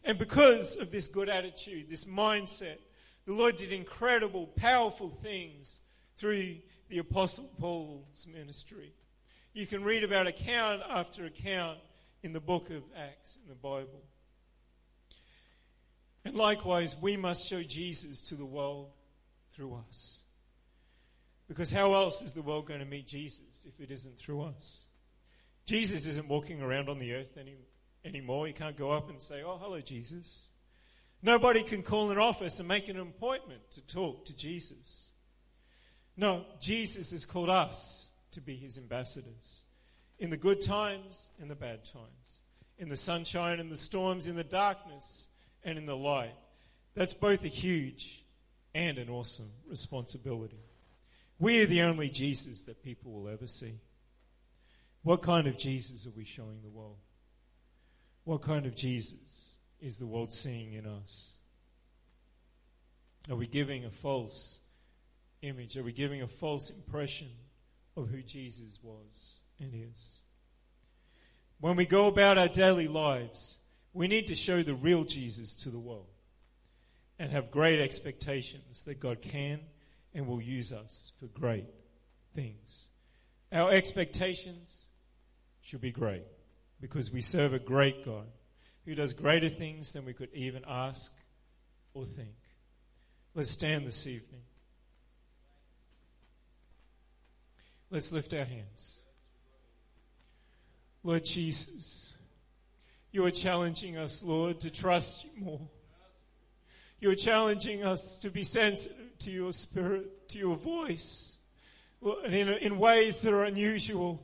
And 0.04 0.18
because 0.18 0.78
of 0.78 0.92
this 0.92 1.08
good 1.08 1.30
attitude, 1.30 1.90
this 1.90 2.06
mindset, 2.06 2.78
the 3.26 3.34
Lord 3.34 3.58
did 3.58 3.72
incredible, 3.72 4.48
powerful 4.48 5.10
things 5.10 5.82
through 6.16 6.58
the 6.90 7.00
Apostle 7.00 7.50
Paul's 7.60 8.26
ministry. 8.32 8.94
You 9.54 9.66
can 9.66 9.84
read 9.84 10.04
about 10.04 10.28
account 10.28 10.82
after 10.90 11.26
account 11.26 11.80
in 12.24 12.34
the 12.34 12.40
book 12.40 12.70
of 12.70 12.84
Acts 12.96 13.38
in 13.42 13.50
the 13.50 13.56
Bible. 13.56 14.04
And 16.24 16.36
likewise, 16.36 16.96
we 17.00 17.18
must 17.18 17.48
show 17.48 17.64
Jesus 17.64 18.22
to 18.30 18.36
the 18.36 18.46
world 18.46 18.90
through 19.52 19.82
us. 19.90 20.22
Because 21.48 21.72
how 21.72 21.94
else 21.94 22.22
is 22.22 22.34
the 22.34 22.42
world 22.42 22.68
going 22.68 22.82
to 22.82 22.86
meet 22.86 23.08
Jesus 23.08 23.66
if 23.66 23.80
it 23.80 23.92
isn't 23.92 24.18
through 24.18 24.42
us? 24.42 24.86
Jesus 25.66 26.06
isn't 26.06 26.28
walking 26.28 26.62
around 26.62 26.90
on 26.90 27.00
the 27.00 27.14
earth 27.14 27.38
any, 27.40 27.56
anymore. 28.04 28.48
He 28.48 28.54
can't 28.54 28.78
go 28.78 28.92
up 28.92 29.10
and 29.10 29.22
say, 29.22 29.44
Oh, 29.44 29.58
hello, 29.58 29.80
Jesus. 29.82 30.50
Nobody 31.22 31.64
can 31.64 31.82
call 31.82 32.12
an 32.12 32.18
office 32.18 32.60
and 32.60 32.68
make 32.68 32.90
an 32.90 33.00
appointment 33.00 33.62
to 33.72 33.82
talk 33.82 34.26
to 34.26 34.36
Jesus. 34.36 35.07
No, 36.18 36.46
Jesus 36.60 37.12
has 37.12 37.26
called 37.26 37.50
us 37.50 38.10
to 38.32 38.42
be 38.42 38.56
his 38.56 38.78
ambassadors. 38.78 39.64
In 40.20 40.32
the 40.32 40.38
good 40.38 40.62
times 40.62 41.30
and 41.40 41.50
the 41.50 41.56
bad 41.56 41.86
times. 41.86 42.42
In 42.80 42.90
the 42.90 42.98
sunshine 42.98 43.60
and 43.60 43.72
the 43.72 43.78
storms, 43.78 44.28
in 44.28 44.36
the 44.36 44.44
darkness 44.44 45.28
and 45.64 45.78
in 45.78 45.86
the 45.86 45.96
light. 45.96 46.36
That's 46.96 47.14
both 47.14 47.44
a 47.44 47.50
huge 47.50 48.24
and 48.74 48.98
an 48.98 49.10
awesome 49.10 49.52
responsibility. 49.70 50.60
We 51.40 51.62
are 51.62 51.68
the 51.68 51.84
only 51.84 52.10
Jesus 52.10 52.64
that 52.64 52.84
people 52.84 53.12
will 53.12 53.30
ever 53.30 53.46
see. 53.46 53.76
What 55.04 55.22
kind 55.22 55.48
of 55.48 55.58
Jesus 55.58 56.08
are 56.08 56.12
we 56.18 56.26
showing 56.26 56.62
the 56.64 56.70
world? 56.70 56.98
What 58.24 58.42
kind 58.42 58.66
of 58.66 58.76
Jesus 58.76 59.58
is 59.80 59.98
the 59.98 60.08
world 60.08 60.34
seeing 60.34 60.74
in 60.74 60.86
us? 60.86 61.34
Are 63.30 63.36
we 63.36 63.48
giving 63.48 63.86
a 63.86 63.90
false 63.90 64.60
image? 65.42 65.78
Are 65.78 65.84
we 65.84 65.92
giving 65.92 66.22
a 66.22 66.28
false 66.28 66.70
impression 66.70 67.30
of 67.96 68.10
who 68.10 68.22
Jesus 68.22 68.80
was 68.82 69.40
and 69.60 69.72
is? 69.74 70.18
When 71.60 71.76
we 71.76 71.86
go 71.86 72.08
about 72.08 72.38
our 72.38 72.48
daily 72.48 72.88
lives, 72.88 73.60
we 73.94 74.08
need 74.08 74.28
to 74.28 74.36
show 74.36 74.62
the 74.62 74.76
real 74.76 75.04
Jesus 75.04 75.56
to 75.56 75.70
the 75.70 75.80
world. 75.80 76.08
and 77.20 77.32
have 77.32 77.52
great 77.52 77.80
expectations 77.80 78.84
that 78.84 79.00
God 79.00 79.22
can 79.22 79.60
and 80.14 80.28
will 80.28 80.42
use 80.42 80.72
us 80.72 81.12
for 81.20 81.28
great 81.28 81.66
things. 82.36 82.90
Our 83.52 83.72
expectations 83.72 84.88
should 85.62 85.82
be 85.82 85.92
great 85.92 86.24
because 86.80 87.12
we 87.12 87.22
serve 87.22 87.54
a 87.54 87.60
great 87.60 88.06
God 88.06 88.28
who 88.86 88.96
does 88.96 89.14
greater 89.14 89.50
things 89.50 89.94
than 89.94 90.06
we 90.06 90.14
could 90.14 90.30
even 90.34 90.64
ask 90.68 91.12
or 91.94 92.06
think. 92.06 92.36
Let's 93.34 93.52
stand 93.52 93.86
this 93.86 94.08
evening. 94.08 94.42
Let's 97.90 98.12
lift 98.12 98.34
our 98.34 98.44
hands. 98.44 99.04
Lord 101.04 101.24
Jesus, 101.24 102.14
you 103.12 103.24
are 103.26 103.32
challenging 103.32 103.98
us, 103.98 104.24
Lord, 104.24 104.60
to 104.62 104.70
trust 104.70 105.24
you 105.24 105.30
more. 105.38 105.70
You 107.00 107.12
are 107.12 107.16
challenging 107.16 107.86
us 107.86 108.18
to 108.20 108.30
be 108.30 108.44
sensitive 108.44 109.18
to 109.20 109.32
your 109.32 109.54
spirit, 109.54 110.28
to 110.30 110.38
your 110.38 110.58
voice, 110.58 111.38
in, 112.26 112.50
in 112.50 112.78
ways 112.78 113.22
that 113.22 113.34
are 113.34 113.46
unusual, 113.46 114.22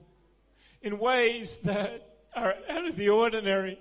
in 0.82 1.00
ways 1.00 1.60
that 1.60 2.18
are 2.36 2.56
out 2.68 2.86
of 2.86 2.98
the 2.98 3.10
ordinary, 3.10 3.80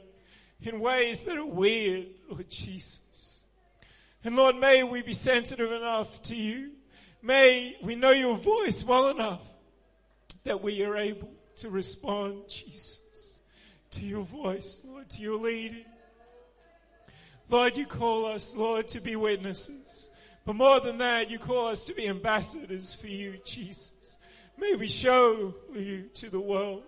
in 0.60 0.78
ways 0.78 1.24
that 1.24 1.38
are 1.38 1.46
weird, 1.46 2.06
Lord 2.30 2.48
Jesus. 2.48 3.42
And 4.22 4.36
Lord, 4.36 4.56
may 4.56 4.84
we 4.84 5.02
be 5.02 5.14
sensitive 5.14 5.72
enough 5.72 6.22
to 6.22 6.36
you. 6.36 6.70
May 7.20 7.76
we 7.82 7.96
know 7.96 8.10
your 8.10 8.36
voice 8.36 8.84
well 8.84 9.08
enough 9.08 9.51
that 10.44 10.62
we 10.62 10.82
are 10.82 10.96
able 10.96 11.32
to 11.56 11.70
respond, 11.70 12.48
Jesus, 12.48 13.40
to 13.92 14.04
your 14.04 14.24
voice, 14.24 14.82
Lord, 14.84 15.08
to 15.10 15.20
your 15.20 15.38
leading. 15.38 15.84
Lord, 17.48 17.76
you 17.76 17.86
call 17.86 18.26
us, 18.26 18.56
Lord, 18.56 18.88
to 18.88 19.00
be 19.00 19.16
witnesses. 19.16 20.10
But 20.44 20.56
more 20.56 20.80
than 20.80 20.98
that, 20.98 21.30
you 21.30 21.38
call 21.38 21.68
us 21.68 21.84
to 21.84 21.94
be 21.94 22.08
ambassadors 22.08 22.94
for 22.94 23.06
you, 23.06 23.38
Jesus. 23.44 24.18
May 24.58 24.74
we 24.74 24.88
show 24.88 25.54
you 25.74 26.08
to 26.14 26.30
the 26.30 26.40
world. 26.40 26.82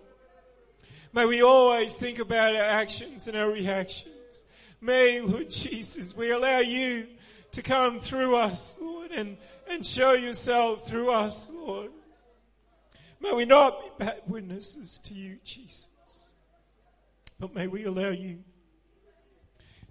May 1.13 1.25
we 1.25 1.41
always 1.41 1.95
think 1.95 2.19
about 2.19 2.55
our 2.55 2.65
actions 2.65 3.27
and 3.27 3.37
our 3.37 3.49
reactions. 3.49 4.43
May, 4.81 5.21
Lord 5.21 5.49
Jesus, 5.49 6.15
we 6.15 6.31
allow 6.31 6.59
you 6.59 7.07
to 7.53 7.61
come 7.61 8.01
through 8.01 8.35
us, 8.35 8.77
Lord, 8.81 9.11
and, 9.11 9.37
and 9.69 9.85
show 9.85 10.11
yourself 10.11 10.85
through 10.85 11.09
us, 11.11 11.49
Lord. 11.49 11.91
May 13.25 13.33
we 13.33 13.45
not 13.45 13.81
be 13.81 14.05
bad 14.05 14.21
witnesses 14.27 14.99
to 15.05 15.15
you, 15.15 15.39
Jesus. 15.43 15.87
But 17.39 17.55
may 17.55 17.65
we 17.65 17.85
allow 17.85 18.09
you 18.09 18.43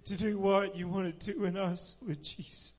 to 0.05 0.15
do 0.15 0.39
what 0.39 0.77
you 0.77 0.87
want 0.87 1.19
to 1.19 1.33
do 1.33 1.43
in 1.43 1.57
us, 1.57 1.97
Lord 2.01 2.23
Jesus. 2.23 2.71